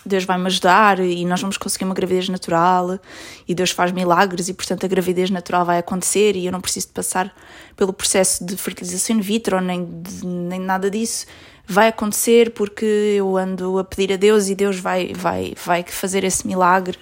Deus 0.04 0.24
vai 0.24 0.36
me 0.36 0.46
ajudar 0.46 0.98
e 0.98 1.24
nós 1.24 1.40
vamos 1.40 1.56
conseguir 1.56 1.84
uma 1.84 1.94
gravidez 1.94 2.28
natural 2.28 2.98
e 3.46 3.54
Deus 3.54 3.70
faz 3.70 3.92
milagres 3.92 4.48
e 4.48 4.54
portanto 4.54 4.84
a 4.84 4.88
gravidez 4.88 5.30
natural 5.30 5.64
vai 5.64 5.78
acontecer 5.78 6.34
e 6.34 6.46
eu 6.46 6.52
não 6.52 6.60
preciso 6.60 6.88
de 6.88 6.92
passar 6.94 7.32
pelo 7.76 7.92
processo 7.92 8.44
de 8.44 8.56
fertilização 8.56 9.16
in 9.16 9.20
vitro 9.20 9.60
nem, 9.60 9.84
de, 10.02 10.26
nem 10.26 10.58
nada 10.58 10.90
disso 10.90 11.26
vai 11.66 11.88
acontecer 11.88 12.50
porque 12.50 12.84
eu 12.84 13.36
ando 13.36 13.78
a 13.78 13.84
pedir 13.84 14.12
a 14.12 14.16
Deus 14.16 14.48
e 14.48 14.54
Deus 14.54 14.78
vai, 14.78 15.12
vai, 15.14 15.54
vai 15.64 15.82
fazer 15.82 16.24
esse 16.24 16.46
milagre 16.46 16.98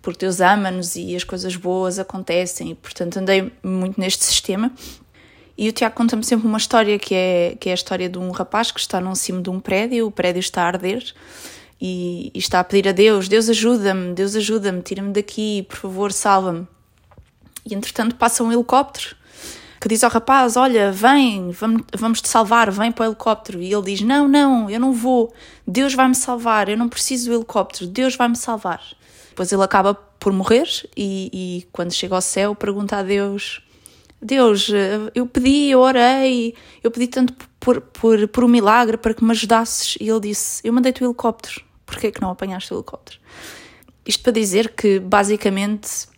porque 0.00 0.24
Deus 0.24 0.40
ama-nos 0.40 0.94
e 0.94 1.16
as 1.16 1.24
coisas 1.24 1.56
boas 1.56 1.98
acontecem 1.98 2.70
e 2.70 2.74
portanto 2.74 3.16
andei 3.16 3.52
muito 3.62 4.00
neste 4.00 4.24
sistema 4.24 4.72
e 5.58 5.68
o 5.68 5.72
Tiago 5.72 5.94
conta-me 5.94 6.22
sempre 6.22 6.46
uma 6.46 6.58
história 6.58 6.98
que 6.98 7.14
é, 7.14 7.56
que 7.58 7.68
é 7.70 7.72
a 7.72 7.74
história 7.74 8.08
de 8.08 8.18
um 8.18 8.30
rapaz 8.30 8.70
que 8.70 8.78
está 8.78 9.00
num 9.00 9.14
cimo 9.14 9.40
de 9.40 9.48
um 9.48 9.58
prédio, 9.58 10.06
o 10.06 10.10
prédio 10.10 10.40
está 10.40 10.62
a 10.62 10.66
arder 10.66 11.02
e, 11.80 12.30
e 12.34 12.38
está 12.38 12.60
a 12.60 12.64
pedir 12.64 12.88
a 12.88 12.92
Deus: 12.92 13.26
Deus 13.26 13.48
ajuda-me, 13.48 14.12
Deus 14.12 14.36
ajuda-me, 14.36 14.82
tira-me 14.82 15.12
daqui, 15.12 15.64
por 15.66 15.76
favor, 15.76 16.12
salva-me. 16.12 16.66
E 17.64 17.74
entretanto 17.74 18.16
passa 18.16 18.44
um 18.44 18.52
helicóptero 18.52 19.16
que 19.86 19.94
diz 19.94 20.02
ao 20.02 20.10
rapaz: 20.10 20.56
Olha, 20.56 20.90
vem, 20.90 21.52
vamos, 21.96 22.20
te 22.20 22.28
salvar, 22.28 22.72
vem 22.72 22.90
para 22.90 23.04
o 23.04 23.06
helicóptero. 23.06 23.62
E 23.62 23.72
ele 23.72 23.82
diz: 23.82 24.00
Não, 24.00 24.26
não, 24.26 24.68
eu 24.68 24.80
não 24.80 24.92
vou, 24.92 25.32
Deus 25.64 25.94
vai-me 25.94 26.14
salvar, 26.14 26.68
eu 26.68 26.76
não 26.76 26.88
preciso 26.88 27.30
do 27.30 27.36
helicóptero, 27.36 27.86
Deus 27.86 28.16
vai-me 28.16 28.34
salvar. 28.34 28.82
Depois 29.28 29.52
ele 29.52 29.62
acaba 29.62 29.94
por 29.94 30.32
morrer 30.32 30.68
e, 30.96 31.30
e 31.32 31.68
quando 31.70 31.92
chega 31.92 32.16
ao 32.16 32.20
céu 32.20 32.52
pergunta 32.56 32.96
a 32.96 33.02
Deus: 33.04 33.62
Deus, 34.20 34.68
eu 35.14 35.24
pedi, 35.24 35.70
eu 35.70 35.78
orei, 35.78 36.54
eu 36.82 36.90
pedi 36.90 37.06
tanto 37.06 37.32
por, 37.60 37.80
por, 37.80 38.26
por 38.26 38.42
um 38.42 38.48
milagre 38.48 38.96
para 38.96 39.14
que 39.14 39.22
me 39.22 39.30
ajudasses. 39.30 39.96
E 40.00 40.08
ele 40.08 40.20
disse: 40.20 40.66
Eu 40.66 40.72
mandei-te 40.72 41.04
o 41.04 41.06
helicóptero, 41.06 41.62
porquê 41.84 42.08
é 42.08 42.10
que 42.10 42.20
não 42.20 42.30
apanhaste 42.30 42.74
o 42.74 42.76
helicóptero? 42.78 43.20
Isto 44.04 44.24
para 44.24 44.32
dizer 44.32 44.70
que, 44.70 44.98
basicamente, 44.98 46.08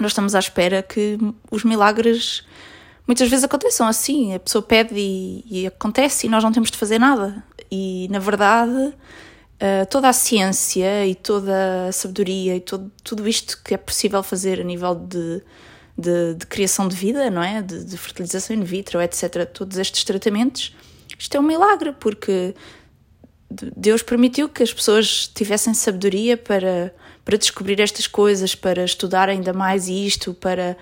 nós 0.00 0.10
estamos 0.10 0.34
à 0.34 0.40
espera 0.40 0.82
que 0.82 1.16
os 1.52 1.62
milagres 1.62 2.44
muitas 3.06 3.28
vezes 3.28 3.44
aconteçam 3.44 3.86
assim. 3.86 4.34
A 4.34 4.40
pessoa 4.40 4.62
pede 4.62 4.94
e, 4.96 5.44
e 5.48 5.66
acontece 5.66 6.26
e 6.26 6.30
nós 6.30 6.42
não 6.42 6.52
temos 6.52 6.70
de 6.70 6.78
fazer 6.78 6.98
nada. 6.98 7.42
E, 7.70 8.08
na 8.10 8.18
verdade, 8.18 8.94
Uh, 9.56 9.86
toda 9.88 10.06
a 10.06 10.12
ciência 10.12 11.06
e 11.06 11.14
toda 11.14 11.86
a 11.88 11.92
sabedoria 11.92 12.54
e 12.54 12.60
todo, 12.60 12.92
tudo 13.02 13.26
isto 13.26 13.58
que 13.64 13.72
é 13.72 13.78
possível 13.78 14.22
fazer 14.22 14.60
a 14.60 14.62
nível 14.62 14.94
de, 14.94 15.40
de, 15.96 16.34
de 16.34 16.46
criação 16.46 16.86
de 16.86 16.94
vida, 16.94 17.30
não 17.30 17.42
é? 17.42 17.62
De, 17.62 17.82
de, 17.82 17.96
fertilização 17.96 18.54
in 18.54 18.62
vitro, 18.62 19.00
etc. 19.00 19.46
Todos 19.50 19.78
estes 19.78 20.04
tratamentos, 20.04 20.76
isto 21.18 21.34
é 21.34 21.40
um 21.40 21.42
milagre, 21.42 21.94
porque 21.98 22.54
Deus 23.50 24.02
permitiu 24.02 24.46
que 24.46 24.62
as 24.62 24.74
pessoas 24.74 25.26
tivessem 25.26 25.72
sabedoria 25.72 26.36
para, 26.36 26.94
para 27.24 27.38
descobrir 27.38 27.80
estas 27.80 28.06
coisas, 28.06 28.54
para 28.54 28.84
estudar 28.84 29.30
ainda 29.30 29.54
mais 29.54 29.88
isto, 29.88 30.34
para, 30.34 30.76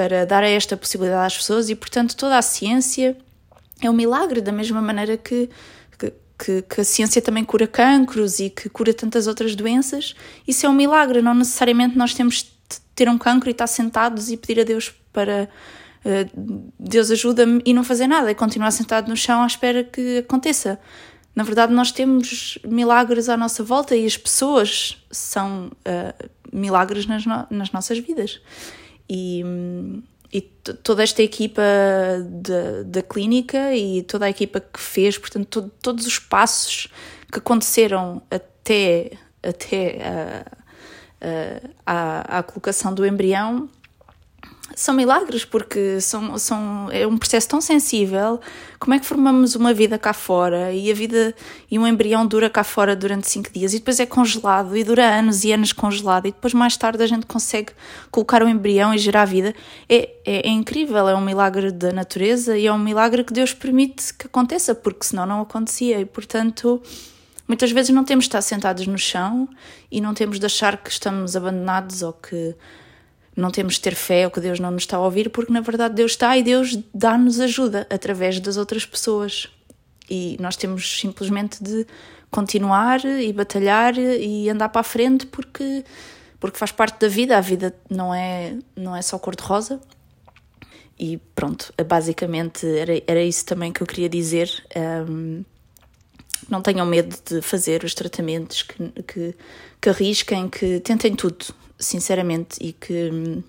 para 0.00 0.24
dar 0.24 0.42
esta 0.42 0.78
possibilidade 0.78 1.26
às 1.26 1.36
pessoas, 1.36 1.68
e 1.68 1.74
portanto 1.74 2.16
toda 2.16 2.38
a 2.38 2.40
ciência 2.40 3.14
é 3.82 3.90
um 3.90 3.92
milagre, 3.92 4.40
da 4.40 4.50
mesma 4.50 4.80
maneira 4.80 5.18
que 5.18 5.50
que, 6.42 6.62
que, 6.62 6.80
a 6.80 6.84
ciência 6.84 7.20
também 7.20 7.44
cura 7.44 7.66
cancros 7.66 8.40
e 8.40 8.48
que 8.48 8.70
cura 8.70 8.94
tantas 8.94 9.26
outras 9.26 9.54
doenças, 9.54 10.14
isso 10.48 10.64
é 10.64 10.68
um 10.70 10.72
milagre. 10.72 11.20
Não 11.20 11.34
necessariamente 11.34 11.98
nós 11.98 12.14
temos 12.14 12.44
de 12.44 12.80
ter 12.94 13.10
um 13.10 13.18
cancro 13.18 13.50
e 13.50 13.52
estar 13.52 13.66
sentados 13.66 14.30
e 14.30 14.38
pedir 14.38 14.62
a 14.62 14.64
Deus 14.64 14.90
para 15.12 15.50
uh, 16.02 16.70
Deus 16.78 17.10
ajuda-me 17.10 17.60
e 17.66 17.74
não 17.74 17.84
fazer 17.84 18.06
nada, 18.06 18.30
e 18.30 18.34
continuar 18.34 18.70
sentado 18.70 19.06
no 19.06 19.16
chão 19.18 19.42
à 19.42 19.46
espera 19.46 19.84
que 19.84 20.16
aconteça. 20.16 20.80
Na 21.34 21.42
verdade, 21.42 21.74
nós 21.74 21.92
temos 21.92 22.58
milagres 22.64 23.28
à 23.28 23.36
nossa 23.36 23.62
volta 23.62 23.94
e 23.94 24.06
as 24.06 24.16
pessoas 24.16 24.96
são 25.10 25.66
uh, 25.66 26.30
milagres 26.50 27.04
nas, 27.04 27.26
no 27.26 27.46
nas 27.50 27.70
nossas 27.70 27.98
vidas. 27.98 28.40
E, 29.12 29.42
e 30.32 30.40
toda 30.40 31.02
esta 31.02 31.20
equipa 31.20 31.62
da 32.86 33.02
clínica 33.02 33.74
e 33.74 34.04
toda 34.04 34.26
a 34.26 34.30
equipa 34.30 34.60
que 34.60 34.78
fez, 34.78 35.18
portanto, 35.18 35.68
todos 35.82 36.06
os 36.06 36.20
passos 36.20 36.86
que 37.32 37.40
aconteceram 37.40 38.22
até, 38.30 39.10
até 39.42 39.98
a, 40.00 40.46
a, 41.84 42.38
a 42.38 42.42
colocação 42.44 42.94
do 42.94 43.04
embrião 43.04 43.68
são 44.80 44.94
milagres, 44.94 45.44
porque 45.44 46.00
são, 46.00 46.38
são, 46.38 46.88
é 46.90 47.06
um 47.06 47.18
processo 47.18 47.46
tão 47.46 47.60
sensível. 47.60 48.40
Como 48.78 48.94
é 48.94 48.98
que 48.98 49.04
formamos 49.04 49.54
uma 49.54 49.74
vida 49.74 49.98
cá 49.98 50.14
fora 50.14 50.72
e 50.72 50.90
a 50.90 50.94
vida 50.94 51.34
e 51.70 51.78
um 51.78 51.86
embrião 51.86 52.26
dura 52.26 52.48
cá 52.48 52.64
fora 52.64 52.96
durante 52.96 53.28
cinco 53.28 53.50
dias 53.52 53.74
e 53.74 53.78
depois 53.78 54.00
é 54.00 54.06
congelado 54.06 54.74
e 54.74 54.82
dura 54.82 55.06
anos 55.06 55.44
e 55.44 55.52
anos 55.52 55.74
congelado 55.74 56.28
e 56.28 56.32
depois 56.32 56.54
mais 56.54 56.78
tarde 56.78 57.02
a 57.02 57.06
gente 57.06 57.26
consegue 57.26 57.72
colocar 58.10 58.42
o 58.42 58.48
embrião 58.48 58.94
e 58.94 58.96
gerar 58.98 59.26
vida? 59.26 59.54
É, 59.86 60.08
é, 60.24 60.48
é 60.48 60.48
incrível, 60.48 61.06
é 61.10 61.14
um 61.14 61.20
milagre 61.20 61.70
da 61.70 61.92
natureza 61.92 62.56
e 62.56 62.66
é 62.66 62.72
um 62.72 62.78
milagre 62.78 63.22
que 63.22 63.34
Deus 63.34 63.52
permite 63.52 64.14
que 64.14 64.28
aconteça, 64.28 64.74
porque 64.74 65.04
senão 65.04 65.26
não 65.26 65.42
acontecia 65.42 66.00
e 66.00 66.06
portanto. 66.06 66.80
Muitas 67.46 67.72
vezes 67.72 67.90
não 67.90 68.04
temos 68.04 68.26
de 68.26 68.28
estar 68.28 68.42
sentados 68.42 68.86
no 68.86 68.96
chão 68.96 69.48
e 69.90 70.00
não 70.00 70.14
temos 70.14 70.38
de 70.38 70.46
achar 70.46 70.76
que 70.76 70.88
estamos 70.88 71.34
abandonados 71.34 72.00
ou 72.00 72.12
que 72.12 72.54
não 73.40 73.50
temos 73.50 73.74
de 73.74 73.80
ter 73.80 73.94
fé 73.94 74.24
ou 74.24 74.30
que 74.30 74.40
Deus 74.40 74.60
não 74.60 74.70
nos 74.70 74.82
está 74.82 74.96
a 74.96 75.00
ouvir, 75.00 75.30
porque 75.30 75.52
na 75.52 75.60
verdade 75.60 75.94
Deus 75.94 76.12
está 76.12 76.36
e 76.36 76.42
Deus 76.42 76.78
dá-nos 76.94 77.40
ajuda 77.40 77.86
através 77.90 78.38
das 78.38 78.56
outras 78.56 78.84
pessoas. 78.84 79.48
E 80.08 80.36
nós 80.40 80.56
temos 80.56 81.00
simplesmente 81.00 81.62
de 81.62 81.86
continuar 82.30 83.04
e 83.04 83.32
batalhar 83.32 83.96
e 83.98 84.48
andar 84.48 84.68
para 84.68 84.80
a 84.80 84.84
frente 84.84 85.26
porque, 85.26 85.84
porque 86.38 86.58
faz 86.58 86.72
parte 86.72 87.00
da 87.00 87.08
vida. 87.08 87.36
A 87.36 87.40
vida 87.40 87.74
não 87.88 88.14
é, 88.14 88.56
não 88.76 88.94
é 88.94 89.02
só 89.02 89.18
cor-de-rosa. 89.18 89.80
E 90.98 91.16
pronto, 91.34 91.72
basicamente 91.86 92.66
era, 92.66 93.02
era 93.06 93.22
isso 93.22 93.46
também 93.46 93.72
que 93.72 93.82
eu 93.82 93.86
queria 93.86 94.08
dizer. 94.08 94.50
Um, 95.08 95.44
não 96.48 96.60
tenham 96.60 96.84
medo 96.84 97.16
de 97.24 97.40
fazer 97.40 97.84
os 97.84 97.94
tratamentos, 97.94 98.62
que, 98.62 99.02
que, 99.02 99.34
que 99.80 99.88
arrisquem, 99.88 100.48
que 100.48 100.80
tentem 100.80 101.14
tudo 101.14 101.54
sinceramente, 101.80 102.58
e 102.60 102.72
que 102.72 103.42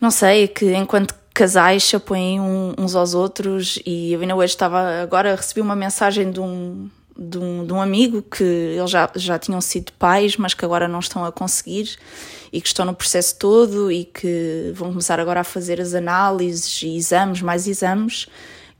não 0.00 0.10
sei, 0.10 0.46
que 0.46 0.74
enquanto 0.74 1.14
casais 1.34 1.84
se 1.84 1.96
apoiem 1.96 2.40
uns 2.76 2.94
aos 2.94 3.14
outros 3.14 3.78
e 3.86 4.12
eu 4.12 4.20
ainda 4.20 4.34
hoje 4.34 4.54
estava 4.54 5.00
agora 5.00 5.36
recebi 5.36 5.60
uma 5.60 5.76
mensagem 5.76 6.30
de 6.30 6.40
um 6.40 6.90
de 7.18 7.36
um, 7.36 7.66
de 7.66 7.72
um 7.72 7.82
amigo 7.82 8.22
que 8.22 8.44
eles 8.44 8.90
já, 8.90 9.10
já 9.16 9.38
tinham 9.38 9.60
sido 9.60 9.92
pais, 9.94 10.36
mas 10.36 10.54
que 10.54 10.64
agora 10.64 10.86
não 10.86 11.00
estão 11.00 11.24
a 11.24 11.32
conseguir 11.32 11.98
e 12.52 12.60
que 12.60 12.68
estão 12.68 12.86
no 12.86 12.94
processo 12.94 13.36
todo 13.36 13.90
e 13.90 14.04
que 14.04 14.70
vão 14.74 14.90
começar 14.90 15.18
agora 15.18 15.40
a 15.40 15.44
fazer 15.44 15.80
as 15.80 15.94
análises 15.94 16.80
e 16.82 16.96
exames, 16.96 17.42
mais 17.42 17.66
exames. 17.66 18.28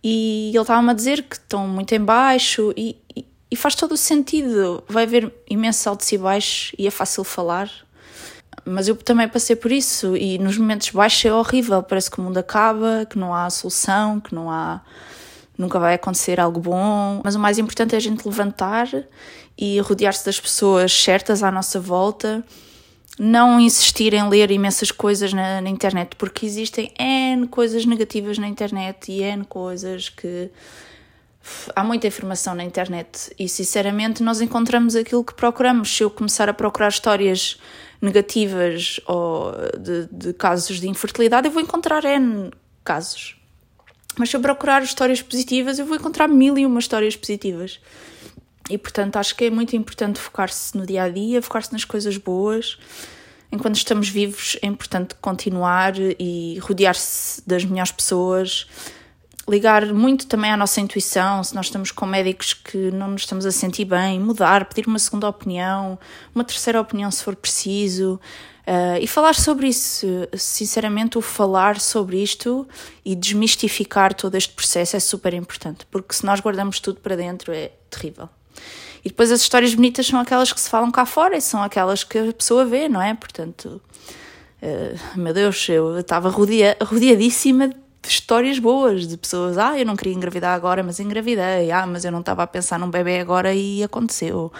E 0.05 0.51
ele 0.51 0.61
estava-me 0.61 0.91
a 0.91 0.95
dizer 0.95 1.23
que 1.23 1.35
estão 1.35 1.67
muito 1.67 1.93
em 1.93 2.01
baixo 2.01 2.73
e, 2.77 2.97
e, 3.17 3.27
e 3.51 3.57
faz 3.57 3.75
todo 3.75 3.93
o 3.93 3.97
sentido. 3.97 4.85
Vai 4.89 5.03
haver 5.03 5.33
imensos 5.51 5.85
altos 5.85 6.11
e 6.13 6.17
baixos 6.17 6.73
e 6.79 6.87
é 6.87 6.91
fácil 6.91 7.25
falar, 7.25 7.69
mas 8.65 8.89
eu 8.89 8.97
também 8.97 9.29
passei 9.29 9.57
por 9.57 9.71
isso 9.71 10.17
e 10.17 10.39
nos 10.39 10.59
momentos 10.59 10.91
baixos 10.91 11.25
é 11.25 11.33
horrível, 11.33 11.83
parece 11.83 12.11
que 12.11 12.19
o 12.19 12.23
mundo 12.23 12.39
acaba, 12.39 13.07
que 13.09 13.19
não 13.19 13.35
há 13.35 13.49
solução, 13.51 14.21
que 14.21 14.35
não 14.35 14.51
há 14.51 14.81
nunca 15.57 15.79
vai 15.81 15.95
acontecer 15.95 16.39
algo 16.39 16.61
bom, 16.61 17.21
mas 17.25 17.35
o 17.35 17.39
mais 17.39 17.59
importante 17.59 17.95
é 17.95 17.97
a 17.99 18.01
gente 18.01 18.25
levantar 18.25 18.89
e 19.59 19.81
rodear-se 19.81 20.25
das 20.25 20.39
pessoas 20.39 20.93
certas 20.93 21.43
à 21.43 21.51
nossa 21.51 21.81
volta, 21.81 22.45
não 23.19 23.59
insistir 23.59 24.15
em 24.15 24.29
ler 24.29 24.53
imensas 24.53 24.93
coisas 24.93 25.33
na, 25.33 25.61
na, 25.61 25.69
internet, 25.69 26.15
porque 26.17 26.47
existem 26.47 26.93
N 26.97 27.49
coisas 27.49 27.85
negativas 27.85 28.39
na 28.39 28.47
internet 28.47 29.11
e 29.11 29.23
N 29.23 29.45
coisas 29.45 30.09
que. 30.09 30.49
Há 31.75 31.85
muita 31.85 32.07
informação 32.07 32.55
na 32.55 32.65
internet 32.65 33.33
e, 33.39 33.49
sinceramente, 33.49 34.23
nós 34.23 34.41
encontramos 34.41 34.97
aquilo 34.97 35.25
que 35.25 35.35
procuramos. 35.35 35.95
Se 35.95 36.03
eu 36.03 36.11
começar 36.11 36.49
a 36.49 36.55
procurar 36.55 36.89
histórias 36.89 37.59
negativas 38.01 39.01
ou 39.07 39.53
de, 39.79 40.09
de 40.11 40.33
casos 40.33 40.81
de 40.81 40.89
infertilidade, 40.89 41.49
eu 41.49 41.53
vou 41.53 41.63
encontrar 41.63 42.05
N 42.05 42.51
casos. 42.85 43.37
Mas 44.17 44.31
se 44.31 44.37
eu 44.37 44.41
procurar 44.41 44.83
histórias 44.83 45.23
positivas, 45.23 45.79
eu 45.79 45.87
vou 45.87 45.97
encontrar 45.97 46.27
mil 46.29 46.59
e 46.59 46.67
uma 46.67 46.81
histórias 46.81 47.15
positivas. 47.15 47.81
E 48.69 48.77
portanto 48.77 49.17
acho 49.17 49.35
que 49.35 49.45
é 49.45 49.51
muito 49.51 49.75
importante 49.77 50.19
focar-se 50.19 50.77
no 50.77 50.85
dia 50.85 51.05
a 51.05 51.09
dia, 51.09 51.41
focar-se 51.41 51.73
nas 51.73 51.85
coisas 51.85 52.17
boas. 52.17 52.79
Enquanto 53.51 53.77
estamos 53.77 54.09
vivos, 54.09 54.59
é 54.61 54.67
importante 54.67 55.15
continuar 55.21 55.95
e 55.97 56.59
rodear-se 56.61 57.43
das 57.47 57.65
melhores 57.65 57.93
pessoas, 57.93 58.67
ligar 59.49 59.87
muito 59.95 60.27
também 60.27 60.51
à 60.51 60.57
nossa 60.57 60.81
intuição, 60.81 61.43
se 61.43 61.55
nós 61.55 61.67
estamos 61.67 61.91
com 61.91 62.05
médicos 62.05 62.53
que 62.53 62.91
não 62.91 63.09
nos 63.09 63.23
estamos 63.23 63.47
a 63.47 63.51
sentir 63.51 63.87
bem, 63.87 64.21
mudar, 64.21 64.67
pedir 64.67 64.87
uma 64.87 64.99
segunda 64.99 65.27
opinião, 65.29 65.99
uma 66.35 66.45
terceira 66.45 66.81
opinião 66.81 67.11
se 67.11 67.25
for 67.25 67.35
preciso. 67.35 68.21
Uh, 68.67 69.01
e 69.01 69.07
falar 69.07 69.35
sobre 69.35 69.69
isso, 69.69 70.07
sinceramente, 70.35 71.17
o 71.17 71.23
falar 71.23 71.81
sobre 71.81 72.23
isto 72.23 72.69
e 73.03 73.17
desmistificar 73.17 74.13
todo 74.13 74.35
este 74.35 74.53
processo 74.53 74.95
é 74.95 75.01
super 75.01 75.33
importante, 75.33 75.87
porque 75.91 76.15
se 76.15 76.27
nós 76.27 76.41
guardamos 76.41 76.79
tudo 76.79 77.01
para 77.01 77.17
dentro 77.17 77.51
é 77.51 77.73
terrível. 77.89 78.29
E 79.03 79.09
depois 79.09 79.33
as 79.33 79.41
histórias 79.41 79.75
bonitas 79.75 80.07
são 80.07 80.21
aquelas 80.21 80.53
que 80.53 80.61
se 80.61 80.69
falam 80.69 80.91
cá 80.91 81.07
fora 81.07 81.35
e 81.37 81.41
são 81.41 81.63
aquelas 81.63 82.05
que 82.05 82.19
a 82.19 82.33
pessoa 82.33 82.67
vê, 82.67 82.91
não 82.91 83.01
é? 83.01 83.15
Portanto, 83.15 83.81
uh, 84.63 85.19
meu 85.19 85.33
Deus, 85.33 85.67
eu 85.71 86.01
estava 86.01 86.29
rodeadíssima 86.29 87.71
de 88.03 88.09
histórias 88.09 88.59
boas, 88.59 89.07
de 89.07 89.17
pessoas, 89.17 89.59
ah, 89.59 89.79
eu 89.79 89.85
não 89.85 89.97
queria 89.97 90.15
engravidar 90.15 90.55
agora, 90.55 90.83
mas 90.83 91.01
engravidei, 91.01 91.71
ah, 91.71 91.87
mas 91.87 92.05
eu 92.05 92.13
não 92.13 92.21
estava 92.21 92.43
a 92.43 92.47
pensar 92.47 92.79
num 92.79 92.91
bebê 92.91 93.19
agora 93.19 93.55
e 93.55 93.83
aconteceu. 93.83 94.53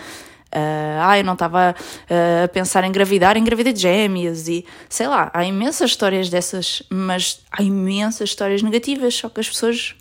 Uh, 0.49 0.97
ah, 1.03 1.19
eu 1.19 1.25
não 1.25 1.35
estava 1.35 1.75
uh, 1.75 2.45
a 2.45 2.49
pensar 2.49 2.83
em 2.83 2.89
engravidar, 2.89 3.37
engravidei 3.37 3.71
de 3.71 3.81
gêmeas 3.81 4.49
e 4.49 4.65
sei 4.89 5.07
lá, 5.07 5.31
há 5.35 5.45
imensas 5.45 5.91
histórias 5.91 6.31
dessas, 6.31 6.83
mas 6.89 7.43
há 7.51 7.63
imensas 7.63 8.31
histórias 8.31 8.63
negativas, 8.63 9.15
só 9.15 9.29
que 9.29 9.41
as 9.41 9.49
pessoas. 9.49 9.95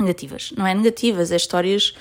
negativas, 0.00 0.52
não 0.56 0.66
é 0.66 0.74
negativas, 0.74 1.30
é 1.30 1.36
histórias 1.36 1.94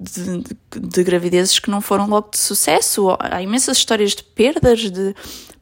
de, 0.00 0.38
de, 0.38 0.80
de, 0.80 1.04
gravidezes 1.04 1.60
que 1.60 1.70
não 1.70 1.80
foram 1.80 2.08
logo 2.08 2.30
de 2.30 2.38
sucesso. 2.38 3.16
Há 3.20 3.40
imensas 3.40 3.78
histórias 3.78 4.10
de 4.10 4.24
perdas, 4.24 4.90
de 4.90 5.14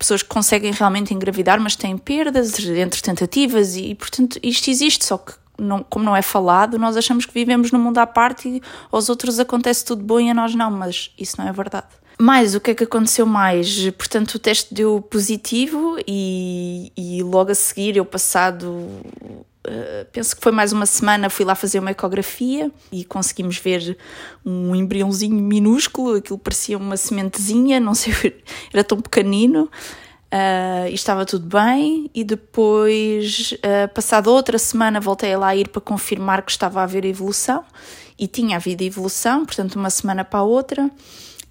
pessoas 0.02 0.22
que 0.22 0.28
conseguem 0.28 0.72
realmente 0.72 1.14
engravidar, 1.14 1.60
mas 1.60 1.76
têm 1.76 1.96
perdas 1.96 2.58
entre 2.58 3.00
tentativas, 3.00 3.76
e 3.76 3.94
portanto 3.94 4.38
isto 4.42 4.68
existe, 4.68 5.04
só 5.04 5.16
que 5.16 5.32
não, 5.56 5.82
como 5.82 6.04
não 6.04 6.16
é 6.16 6.22
falado, 6.22 6.78
nós 6.78 6.96
achamos 6.96 7.24
que 7.24 7.32
vivemos 7.32 7.70
num 7.70 7.78
mundo 7.78 7.98
à 7.98 8.06
parte 8.06 8.48
e 8.48 8.62
aos 8.90 9.08
outros 9.08 9.38
acontece 9.38 9.84
tudo 9.84 10.02
bom 10.02 10.18
e 10.18 10.28
a 10.28 10.34
nós 10.34 10.54
não, 10.54 10.70
mas 10.70 11.12
isso 11.16 11.36
não 11.38 11.48
é 11.48 11.52
verdade. 11.52 11.86
mais, 12.18 12.54
o 12.54 12.60
que 12.60 12.72
é 12.72 12.74
que 12.74 12.84
aconteceu 12.84 13.24
mais? 13.24 13.90
Portanto, 13.90 14.34
o 14.34 14.38
teste 14.38 14.74
deu 14.74 15.00
positivo 15.00 15.96
e, 16.06 16.90
e 16.96 17.22
logo 17.22 17.52
a 17.52 17.54
seguir, 17.54 17.96
eu 17.96 18.04
passado, 18.04 18.88
uh, 19.66 20.06
penso 20.12 20.36
que 20.36 20.42
foi 20.42 20.52
mais 20.52 20.72
uma 20.72 20.86
semana, 20.86 21.30
fui 21.30 21.44
lá 21.44 21.54
fazer 21.54 21.78
uma 21.78 21.90
ecografia 21.90 22.70
e 22.90 23.04
conseguimos 23.04 23.58
ver 23.58 23.96
um 24.44 24.74
embriãozinho 24.74 25.34
minúsculo, 25.34 26.16
aquilo 26.16 26.38
parecia 26.38 26.76
uma 26.76 26.96
sementezinha, 26.96 27.80
não 27.80 27.94
sei, 27.94 28.12
era 28.72 28.84
tão 28.84 29.00
pequenino. 29.00 29.70
Uh, 30.32 30.88
e 30.88 30.94
estava 30.94 31.26
tudo 31.26 31.46
bem, 31.46 32.10
e 32.14 32.24
depois, 32.24 33.52
uh, 33.52 33.92
passada 33.92 34.30
outra 34.30 34.58
semana, 34.58 34.98
voltei 34.98 35.34
a 35.34 35.38
lá 35.38 35.54
ir 35.54 35.68
para 35.68 35.82
confirmar 35.82 36.40
que 36.40 36.50
estava 36.50 36.80
a 36.80 36.84
haver 36.84 37.04
evolução, 37.04 37.62
e 38.18 38.26
tinha 38.26 38.56
havido 38.56 38.82
evolução, 38.82 39.44
portanto, 39.44 39.74
uma 39.74 39.90
semana 39.90 40.24
para 40.24 40.40
a 40.40 40.42
outra. 40.42 40.90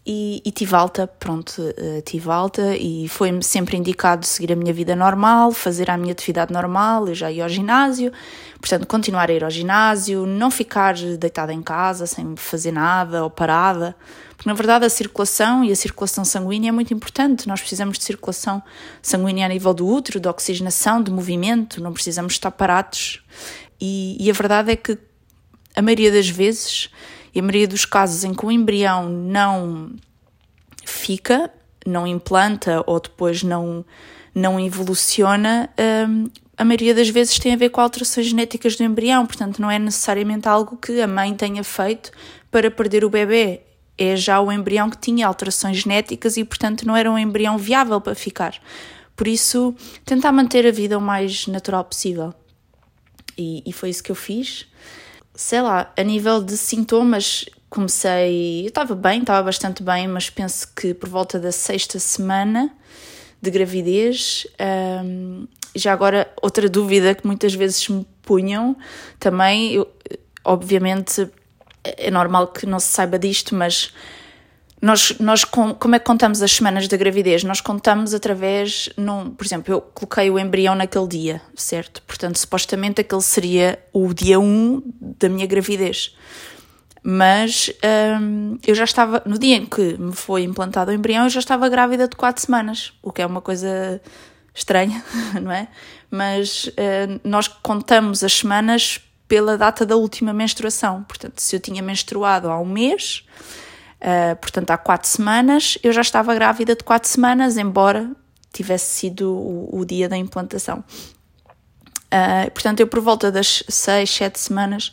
E, 0.04 0.42
e 0.44 0.52
tive 0.52 0.76
alta, 0.76 1.06
pronto, 1.06 1.62
uh, 1.62 2.02
tive 2.04 2.28
alta 2.32 2.76
e 2.76 3.08
foi-me 3.08 3.44
sempre 3.44 3.78
indicado 3.78 4.26
seguir 4.26 4.52
a 4.52 4.56
minha 4.56 4.74
vida 4.74 4.96
normal, 4.96 5.52
fazer 5.52 5.92
a 5.92 5.98
minha 5.98 6.12
atividade 6.12 6.52
normal, 6.52 7.08
eu 7.08 7.14
já 7.14 7.32
ia 7.32 7.44
ao 7.44 7.50
ginásio, 7.50 8.12
portanto, 8.60 8.88
continuar 8.88 9.30
a 9.30 9.34
ir 9.34 9.44
ao 9.44 9.52
ginásio, 9.52 10.26
não 10.26 10.50
ficar 10.50 10.96
deitada 10.96 11.54
em 11.54 11.62
casa 11.62 12.08
sem 12.08 12.36
fazer 12.36 12.72
nada 12.72 13.24
ou 13.24 13.30
parada, 13.30 13.96
porque 14.36 14.50
na 14.50 14.56
verdade 14.56 14.86
a 14.86 14.90
circulação 14.90 15.64
e 15.64 15.72
a 15.72 15.76
circulação 15.76 16.26
sanguínea 16.26 16.70
é 16.70 16.72
muito 16.72 16.92
importante, 16.92 17.48
nós 17.48 17.60
precisamos 17.60 18.00
de 18.00 18.04
circulação 18.04 18.64
sanguínea 19.04 19.46
a 19.46 19.50
nível 19.50 19.72
do 19.72 19.86
útero, 19.86 20.20
de 20.20 20.28
oxigenação, 20.28 21.04
de 21.04 21.12
movimento, 21.12 21.80
não 21.80 21.94
precisamos 21.94 22.34
estar 22.34 22.50
parados. 22.50 23.22
E, 23.80 24.18
e 24.20 24.32
a 24.32 24.34
verdade 24.34 24.72
é 24.72 24.76
que 24.76 24.98
a 25.76 25.82
maioria 25.82 26.12
das 26.12 26.28
vezes 26.28 26.90
e 27.34 27.40
a 27.40 27.44
maioria 27.44 27.68
dos 27.68 27.86
casos 27.86 28.24
em 28.24 28.34
que 28.34 28.46
o 28.46 28.52
embrião 28.52 29.10
não 29.10 29.92
fica, 30.86 31.52
não 31.86 32.06
implanta 32.06 32.84
ou 32.86 33.00
depois 33.00 33.44
não, 33.44 33.86
não 34.36 34.60
evoluciona, 34.60 35.70
hum, 36.08 36.26
a 36.58 36.64
maioria 36.64 36.94
das 36.94 37.10
vezes 37.10 37.40
tem 37.40 37.54
a 37.54 37.58
ver 37.58 37.70
com 37.70 37.82
alterações 37.82 38.28
genéticas 38.28 38.76
do 38.76 38.84
embrião, 38.84 39.26
portanto, 39.26 39.60
não 39.60 39.72
é 39.72 39.80
necessariamente 39.80 40.48
algo 40.48 40.78
que 40.78 41.02
a 41.02 41.08
mãe 41.08 41.34
tenha 41.34 41.64
feito 41.64 42.12
para 42.52 42.70
perder 42.70 43.04
o 43.04 43.10
bebê. 43.10 43.62
É 43.98 44.16
já 44.16 44.40
o 44.40 44.52
embrião 44.52 44.88
que 44.88 44.98
tinha 44.98 45.26
alterações 45.26 45.78
genéticas 45.78 46.38
e, 46.38 46.44
portanto, 46.44 46.86
não 46.86 46.96
era 46.96 47.12
um 47.12 47.18
embrião 47.18 47.58
viável 47.58 48.00
para 48.00 48.14
ficar. 48.14 48.62
Por 49.16 49.28
isso, 49.28 49.74
tentar 50.06 50.32
manter 50.32 50.68
a 50.68 50.72
vida 50.72 50.98
o 50.98 51.02
mais 51.02 51.48
natural 51.48 51.84
possível. 51.84 52.34
E, 53.38 53.64
e 53.66 53.74
foi 53.74 53.90
isso 53.90 54.04
que 54.04 54.12
eu 54.12 54.16
fiz 54.16 54.68
sei 55.42 55.60
lá, 55.60 55.92
a 55.98 56.04
nível 56.04 56.44
de 56.44 56.56
sintomas, 56.56 57.46
comecei. 57.68 58.62
Eu 58.62 58.68
estava 58.68 58.94
bem, 58.94 59.22
estava 59.22 59.42
bastante 59.42 59.82
bem, 59.82 60.08
mas 60.08 60.30
penso 60.30 60.68
que 60.76 60.94
por 60.94 61.10
volta 61.10 61.40
da 61.40 61.52
sexta 61.52 61.98
semana 61.98 62.72
de 63.42 63.50
gravidez. 63.50 64.46
Um, 65.04 65.48
já 65.76 65.94
agora, 65.94 66.32
outra 66.44 66.70
dúvida 66.70 67.16
que 67.16 67.26
muitas 67.26 67.56
vezes 67.56 67.88
me 67.90 68.06
punham 68.22 68.78
também, 69.20 69.74
eu, 69.74 69.92
obviamente 70.46 71.28
é 71.84 72.12
normal 72.12 72.50
que 72.50 72.68
não 72.68 72.80
se 72.80 72.90
saiba 72.90 73.18
disto, 73.18 73.56
mas 73.56 73.92
nós, 74.82 75.14
nós 75.20 75.44
como 75.44 75.96
é 75.96 76.00
que 76.00 76.06
contamos 76.06 76.42
as 76.42 76.52
semanas 76.52 76.88
da 76.88 76.98
gravidez? 76.98 77.44
Nós 77.44 77.62
contamos 77.62 78.16
através, 78.16 78.90
num, 78.98 79.30
por 79.30 79.46
exemplo, 79.46 79.72
eu 79.72 79.80
coloquei 79.80 80.32
o 80.32 80.40
embrião 80.40 80.74
naquele 80.74 81.08
dia, 81.08 81.42
certo? 81.56 82.02
Portanto, 82.02 82.38
supostamente 82.40 83.00
aquele 83.00 83.22
seria 83.22 83.80
o 83.94 84.12
dia 84.12 84.40
1 84.40 84.82
da 85.20 85.30
minha 85.30 85.46
gravidez. 85.46 86.16
Mas 87.04 87.72
hum, 88.22 88.58
eu 88.66 88.74
já 88.74 88.84
estava, 88.84 89.22
no 89.26 89.38
dia 89.38 89.56
em 89.56 89.66
que 89.68 89.98
me 90.00 90.14
foi 90.14 90.44
implantado 90.44 90.90
o 90.90 90.94
embrião, 90.94 91.26
eu 91.26 91.30
já 91.30 91.40
estava 91.40 91.70
grávida 91.70 92.08
de 92.08 92.16
4 92.16 92.44
semanas, 92.44 92.92
o 93.04 93.12
que 93.12 93.22
é 93.22 93.26
uma 93.26 93.42
coisa 93.42 94.02
estranha, 94.54 95.04
não 95.40 95.52
é? 95.52 95.68
Mas 96.10 96.66
uh, 96.68 97.22
nós 97.24 97.48
contamos 97.48 98.24
as 98.24 98.34
semanas 98.34 99.00
pela 99.28 99.58
data 99.58 99.86
da 99.86 99.96
última 99.96 100.34
menstruação. 100.34 101.04
Portanto, 101.04 101.40
se 101.40 101.56
eu 101.56 101.60
tinha 101.60 101.82
menstruado 101.82 102.50
há 102.50 102.60
um 102.60 102.66
mês 102.66 103.24
Uh, 104.02 104.36
portanto, 104.38 104.72
há 104.72 104.78
quatro 104.78 105.08
semanas 105.08 105.78
eu 105.84 105.94
já 105.94 106.02
estava 106.02 106.34
grávida 106.34 106.76
de 106.76 106.84
quatro 106.84 107.08
semanas, 107.08 107.56
embora 107.56 108.10
tivesse 108.52 108.96
sido 108.96 109.32
o, 109.32 109.80
o 109.80 109.86
dia 109.86 110.10
da 110.10 110.18
implantação. 110.18 110.84
Uh, 112.08 112.50
portanto, 112.52 112.80
eu 112.80 112.88
por 112.88 113.00
volta 113.00 113.32
das 113.32 113.64
seis, 113.70 114.10
sete 114.10 114.40
semanas 114.40 114.92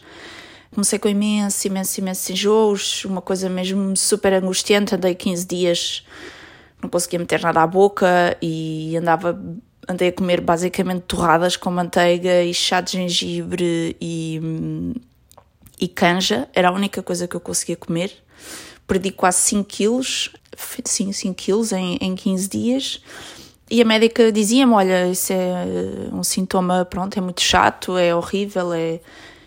comecei 0.75 0.99
com 0.99 1.09
imenso, 1.09 1.67
imenso, 1.67 2.01
imenso 2.01 2.33
enjoos, 2.33 3.05
uma 3.07 3.23
coisa 3.23 3.49
mesmo 3.49 3.97
super 3.97 4.35
angustiante. 4.35 4.95
Andei 4.95 5.15
15 5.15 5.47
dias, 5.47 6.07
não 6.83 6.91
conseguia 6.91 7.19
meter 7.19 7.41
nada 7.41 7.63
à 7.63 7.67
boca 7.67 8.37
e 8.43 8.95
andava, 8.95 9.41
andei 9.89 10.09
a 10.09 10.13
comer 10.13 10.43
basicamente 10.43 11.03
torradas 11.03 11.57
com 11.57 11.71
manteiga 11.71 12.43
e 12.43 12.53
chá 12.53 12.83
de 12.83 12.93
gengibre 12.93 13.97
e, 14.01 14.41
e 15.81 15.89
canja, 15.89 16.47
era 16.55 16.69
a 16.69 16.73
única 16.73 17.03
coisa 17.03 17.27
que 17.27 17.35
eu 17.35 17.41
conseguia 17.41 17.77
comer 17.77 18.13
perdi 18.89 19.13
quase 19.13 19.39
5 19.43 19.65
quilos, 19.65 20.31
sim, 20.85 21.13
5 21.13 21.35
quilos 21.35 21.73
em, 21.73 21.97
em 22.01 22.17
15 22.17 22.49
dias. 22.49 23.03
E 23.71 23.83
a 23.83 23.85
médica 23.85 24.33
dizia-me: 24.33 24.73
Olha, 24.73 25.07
isso 25.09 25.33
é 25.33 26.11
um 26.13 26.25
sintoma, 26.25 26.85
pronto, 26.87 27.17
é 27.17 27.21
muito 27.21 27.43
chato, 27.43 27.97
é 27.97 28.15
horrível, 28.15 28.73
é 28.73 28.99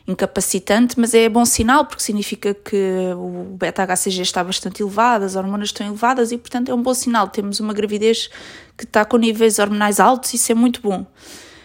incapacitante, 0.08 1.00
mas 1.00 1.14
é 1.14 1.28
bom 1.30 1.46
sinal 1.46 1.86
porque 1.86 2.04
significa 2.04 2.54
que 2.54 3.14
o 3.16 3.56
beta-HCG 3.58 4.22
está 4.22 4.44
bastante 4.44 4.82
elevado, 4.82 5.26
as 5.26 5.36
hormonas 5.36 5.70
estão 5.70 5.86
elevadas 5.88 6.32
e, 6.32 6.38
portanto, 6.38 6.70
é 6.70 6.74
um 6.74 6.82
bom 6.82 6.94
sinal. 6.94 7.28
Temos 7.28 7.60
uma 7.60 7.74
gravidez 7.74 8.30
que 8.78 8.84
está 8.84 9.04
com 9.04 9.18
níveis 9.18 9.58
hormonais 9.58 10.00
altos, 10.00 10.34
isso 10.34 10.52
é 10.52 10.56
muito 10.56 10.82
bom. 10.82 11.06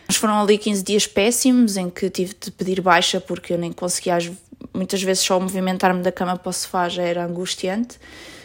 Mas 0.06 0.16
foram 0.16 0.40
ali 0.40 0.56
15 0.56 0.82
dias 0.82 1.06
péssimos 1.06 1.76
em 1.76 1.90
que 1.90 2.08
tive 2.08 2.34
de 2.40 2.50
pedir 2.50 2.80
baixa 2.80 3.20
porque 3.20 3.52
eu 3.52 3.58
nem 3.58 3.72
conseguia 3.72 4.14
muitas 4.76 5.02
vezes 5.02 5.24
só 5.24 5.40
movimentar-me 5.40 6.02
da 6.02 6.12
cama 6.12 6.36
para 6.36 6.50
o 6.50 6.52
sofá 6.52 6.88
já 6.88 7.02
era 7.02 7.24
angustiante. 7.24 7.98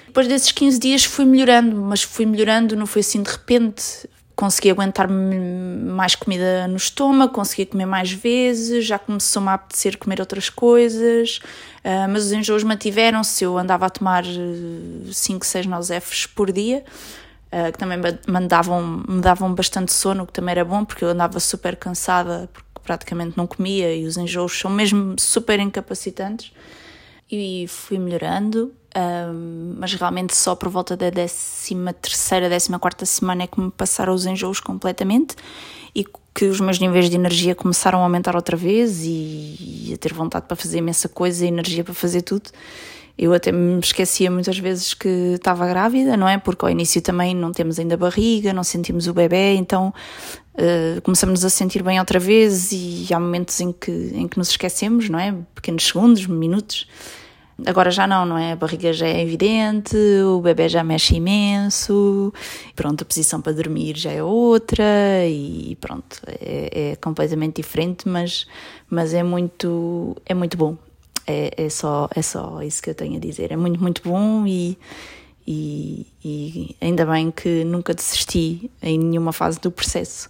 Depois 0.07 0.27
desses 0.27 0.51
15 0.51 0.79
dias 0.79 1.05
fui 1.05 1.23
melhorando, 1.23 1.75
mas 1.77 2.03
fui 2.03 2.25
melhorando, 2.25 2.75
não 2.75 2.85
foi 2.85 2.99
assim 2.99 3.23
de 3.23 3.31
repente. 3.31 4.09
Consegui 4.35 4.71
aguentar 4.71 5.07
mais 5.07 6.15
comida 6.15 6.67
no 6.67 6.75
estômago, 6.75 7.31
consegui 7.31 7.65
comer 7.65 7.85
mais 7.85 8.11
vezes, 8.11 8.85
já 8.85 8.97
começou-me 8.97 9.49
a 9.49 9.53
apetecer 9.53 9.97
comer 9.97 10.19
outras 10.19 10.49
coisas, 10.49 11.39
uh, 11.85 12.09
mas 12.09 12.25
os 12.25 12.31
enjoos 12.31 12.63
mantiveram-se. 12.63 13.43
Eu 13.43 13.57
andava 13.57 13.85
a 13.85 13.89
tomar 13.89 14.23
5, 14.25 15.45
6 15.45 15.65
nosefes 15.67 16.25
por 16.25 16.51
dia, 16.51 16.83
uh, 17.51 17.71
que 17.71 17.77
também 17.77 17.97
me 17.97 18.47
davam, 18.47 19.03
me 19.07 19.21
davam 19.21 19.53
bastante 19.53 19.93
sono, 19.93 20.25
que 20.25 20.33
também 20.33 20.53
era 20.53 20.65
bom, 20.65 20.83
porque 20.83 21.05
eu 21.05 21.09
andava 21.09 21.39
super 21.39 21.75
cansada, 21.75 22.49
praticamente 22.83 23.37
não 23.37 23.47
comia 23.47 23.93
e 23.95 24.05
os 24.05 24.17
enjoos 24.17 24.57
são 24.57 24.71
mesmo 24.71 25.15
super 25.19 25.59
incapacitantes. 25.59 26.51
E 27.31 27.65
fui 27.69 27.97
melhorando, 27.97 28.73
mas 29.77 29.93
realmente 29.93 30.35
só 30.35 30.53
por 30.53 30.67
volta 30.67 30.97
da 30.97 31.09
13 31.09 31.75
terceira, 32.01 32.49
14 32.49 32.77
quarta 32.79 33.05
semana 33.05 33.43
é 33.43 33.47
que 33.47 33.59
me 33.59 33.71
passaram 33.71 34.13
os 34.13 34.25
enjoos 34.25 34.59
completamente 34.59 35.35
e 35.95 36.05
que 36.33 36.45
os 36.45 36.59
meus 36.59 36.79
níveis 36.79 37.09
de 37.09 37.15
energia 37.15 37.55
começaram 37.55 37.99
a 37.99 38.03
aumentar 38.03 38.35
outra 38.35 38.57
vez 38.57 39.03
e, 39.03 39.87
e 39.87 39.91
a 39.93 39.97
ter 39.97 40.13
vontade 40.13 40.45
para 40.45 40.55
fazer 40.55 40.79
imensa 40.79 41.07
coisa 41.07 41.45
e 41.45 41.47
energia 41.47 41.83
para 41.83 41.93
fazer 41.93 42.21
tudo. 42.21 42.49
Eu 43.17 43.33
até 43.33 43.51
me 43.51 43.79
esquecia 43.79 44.31
muitas 44.31 44.57
vezes 44.57 44.93
que 44.93 45.33
estava 45.35 45.67
grávida, 45.67 46.15
não 46.15 46.27
é? 46.27 46.37
Porque 46.37 46.65
ao 46.65 46.71
início 46.71 47.01
também 47.01 47.35
não 47.35 47.51
temos 47.51 47.77
ainda 47.77 47.97
barriga, 47.97 48.53
não 48.53 48.63
sentimos 48.63 49.07
o 49.07 49.13
bebê, 49.13 49.53
então 49.55 49.93
uh, 50.55 51.01
começamos 51.01 51.43
a 51.45 51.49
sentir 51.49 51.83
bem 51.83 51.99
outra 51.99 52.19
vez 52.19 52.71
e 52.71 53.07
há 53.13 53.19
momentos 53.19 53.59
em 53.59 53.71
que, 53.71 53.91
em 54.13 54.27
que 54.27 54.37
nos 54.37 54.49
esquecemos, 54.49 55.09
não 55.09 55.19
é? 55.19 55.35
Pequenos 55.55 55.87
segundos, 55.87 56.25
minutos. 56.27 56.87
Agora 57.65 57.91
já 57.91 58.07
não, 58.07 58.25
não 58.25 58.37
é? 58.37 58.53
A 58.53 58.55
barriga 58.55 58.91
já 58.91 59.07
é 59.07 59.21
evidente, 59.21 59.95
o 60.25 60.41
bebê 60.41 60.67
já 60.67 60.83
mexe 60.83 61.15
imenso, 61.15 62.33
pronto, 62.75 63.03
a 63.03 63.05
posição 63.05 63.39
para 63.39 63.53
dormir 63.53 63.95
já 63.97 64.11
é 64.11 64.23
outra 64.23 64.83
e 65.27 65.77
pronto, 65.79 66.21
é, 66.27 66.91
é 66.91 66.95
completamente 66.95 67.57
diferente, 67.57 68.09
mas, 68.09 68.47
mas 68.89 69.13
é, 69.13 69.21
muito, 69.21 70.15
é 70.25 70.33
muito 70.33 70.57
bom. 70.57 70.75
É, 71.27 71.53
é, 71.55 71.69
só, 71.69 72.09
é 72.15 72.21
só 72.23 72.63
isso 72.63 72.81
que 72.81 72.89
eu 72.89 72.95
tenho 72.95 73.17
a 73.17 73.19
dizer. 73.19 73.51
É 73.51 73.55
muito, 73.55 73.79
muito 73.79 74.01
bom 74.03 74.45
e, 74.47 74.75
e, 75.47 76.05
e 76.23 76.75
ainda 76.81 77.05
bem 77.05 77.31
que 77.31 77.63
nunca 77.63 77.93
desisti 77.93 78.69
em 78.81 78.97
nenhuma 78.97 79.33
fase 79.33 79.59
do 79.59 79.71
processo 79.71 80.29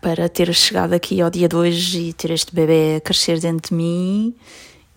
para 0.00 0.28
ter 0.28 0.52
chegado 0.54 0.92
aqui 0.92 1.20
ao 1.20 1.30
dia 1.30 1.48
de 1.48 1.56
hoje 1.56 2.08
e 2.08 2.12
ter 2.12 2.30
este 2.30 2.54
bebê 2.54 2.96
a 2.96 3.00
crescer 3.00 3.38
dentro 3.38 3.70
de 3.70 3.74
mim 3.74 4.34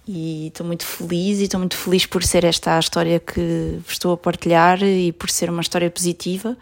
e 0.08 0.48
estou 0.48 0.66
muito 0.66 0.86
feliz 0.86 1.40
e 1.40 1.44
estou 1.44 1.60
muito 1.60 1.78
feliz 1.78 2.06
por 2.06 2.24
ser 2.24 2.44
esta 2.44 2.76
a 2.76 2.80
história 2.80 3.20
que 3.20 3.80
estou 3.88 4.14
a 4.14 4.18
partilhar 4.18 4.82
e 4.84 5.12
por 5.12 5.30
ser 5.30 5.50
uma 5.50 5.62
história 5.62 5.90
positiva 5.90 6.58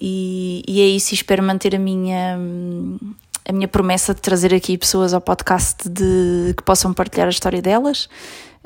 e, 0.00 0.62
e 0.66 0.80
é 0.80 0.86
isso, 0.86 1.14
espero 1.14 1.42
manter 1.42 1.74
a 1.74 1.78
minha 1.78 2.38
a 3.46 3.52
minha 3.52 3.68
promessa 3.68 4.14
de 4.14 4.20
trazer 4.20 4.54
aqui 4.54 4.76
pessoas 4.78 5.12
ao 5.12 5.20
podcast 5.20 5.88
de, 5.88 6.54
que 6.56 6.62
possam 6.62 6.94
partilhar 6.94 7.26
a 7.26 7.30
história 7.30 7.60
delas. 7.60 8.08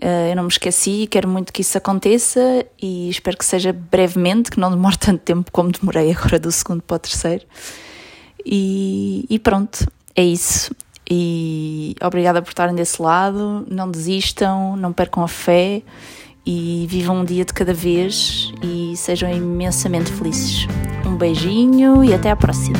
Uh, 0.00 0.30
eu 0.30 0.36
não 0.36 0.44
me 0.44 0.48
esqueci, 0.48 1.08
quero 1.10 1.28
muito 1.28 1.52
que 1.52 1.60
isso 1.60 1.76
aconteça 1.76 2.64
e 2.80 3.10
espero 3.10 3.36
que 3.36 3.44
seja 3.44 3.72
brevemente, 3.72 4.50
que 4.50 4.60
não 4.60 4.70
demore 4.70 4.96
tanto 4.98 5.18
tempo 5.18 5.50
como 5.50 5.72
demorei 5.72 6.12
agora 6.12 6.38
do 6.38 6.52
segundo 6.52 6.82
para 6.82 6.96
o 6.96 6.98
terceiro. 6.98 7.44
E, 8.46 9.26
e 9.28 9.38
pronto, 9.38 9.86
é 10.14 10.22
isso. 10.22 10.74
E 11.10 11.96
obrigada 12.02 12.40
por 12.42 12.50
estarem 12.50 12.74
desse 12.74 13.00
lado. 13.00 13.66
Não 13.68 13.90
desistam, 13.90 14.76
não 14.76 14.92
percam 14.92 15.22
a 15.22 15.28
fé 15.28 15.82
e 16.46 16.86
vivam 16.88 17.20
um 17.20 17.24
dia 17.24 17.44
de 17.44 17.52
cada 17.52 17.74
vez 17.74 18.52
e 18.62 18.96
sejam 18.96 19.30
imensamente 19.30 20.12
felizes. 20.12 20.66
Um 21.04 21.16
beijinho 21.16 22.04
e 22.04 22.14
até 22.14 22.30
à 22.30 22.36
próxima. 22.36 22.78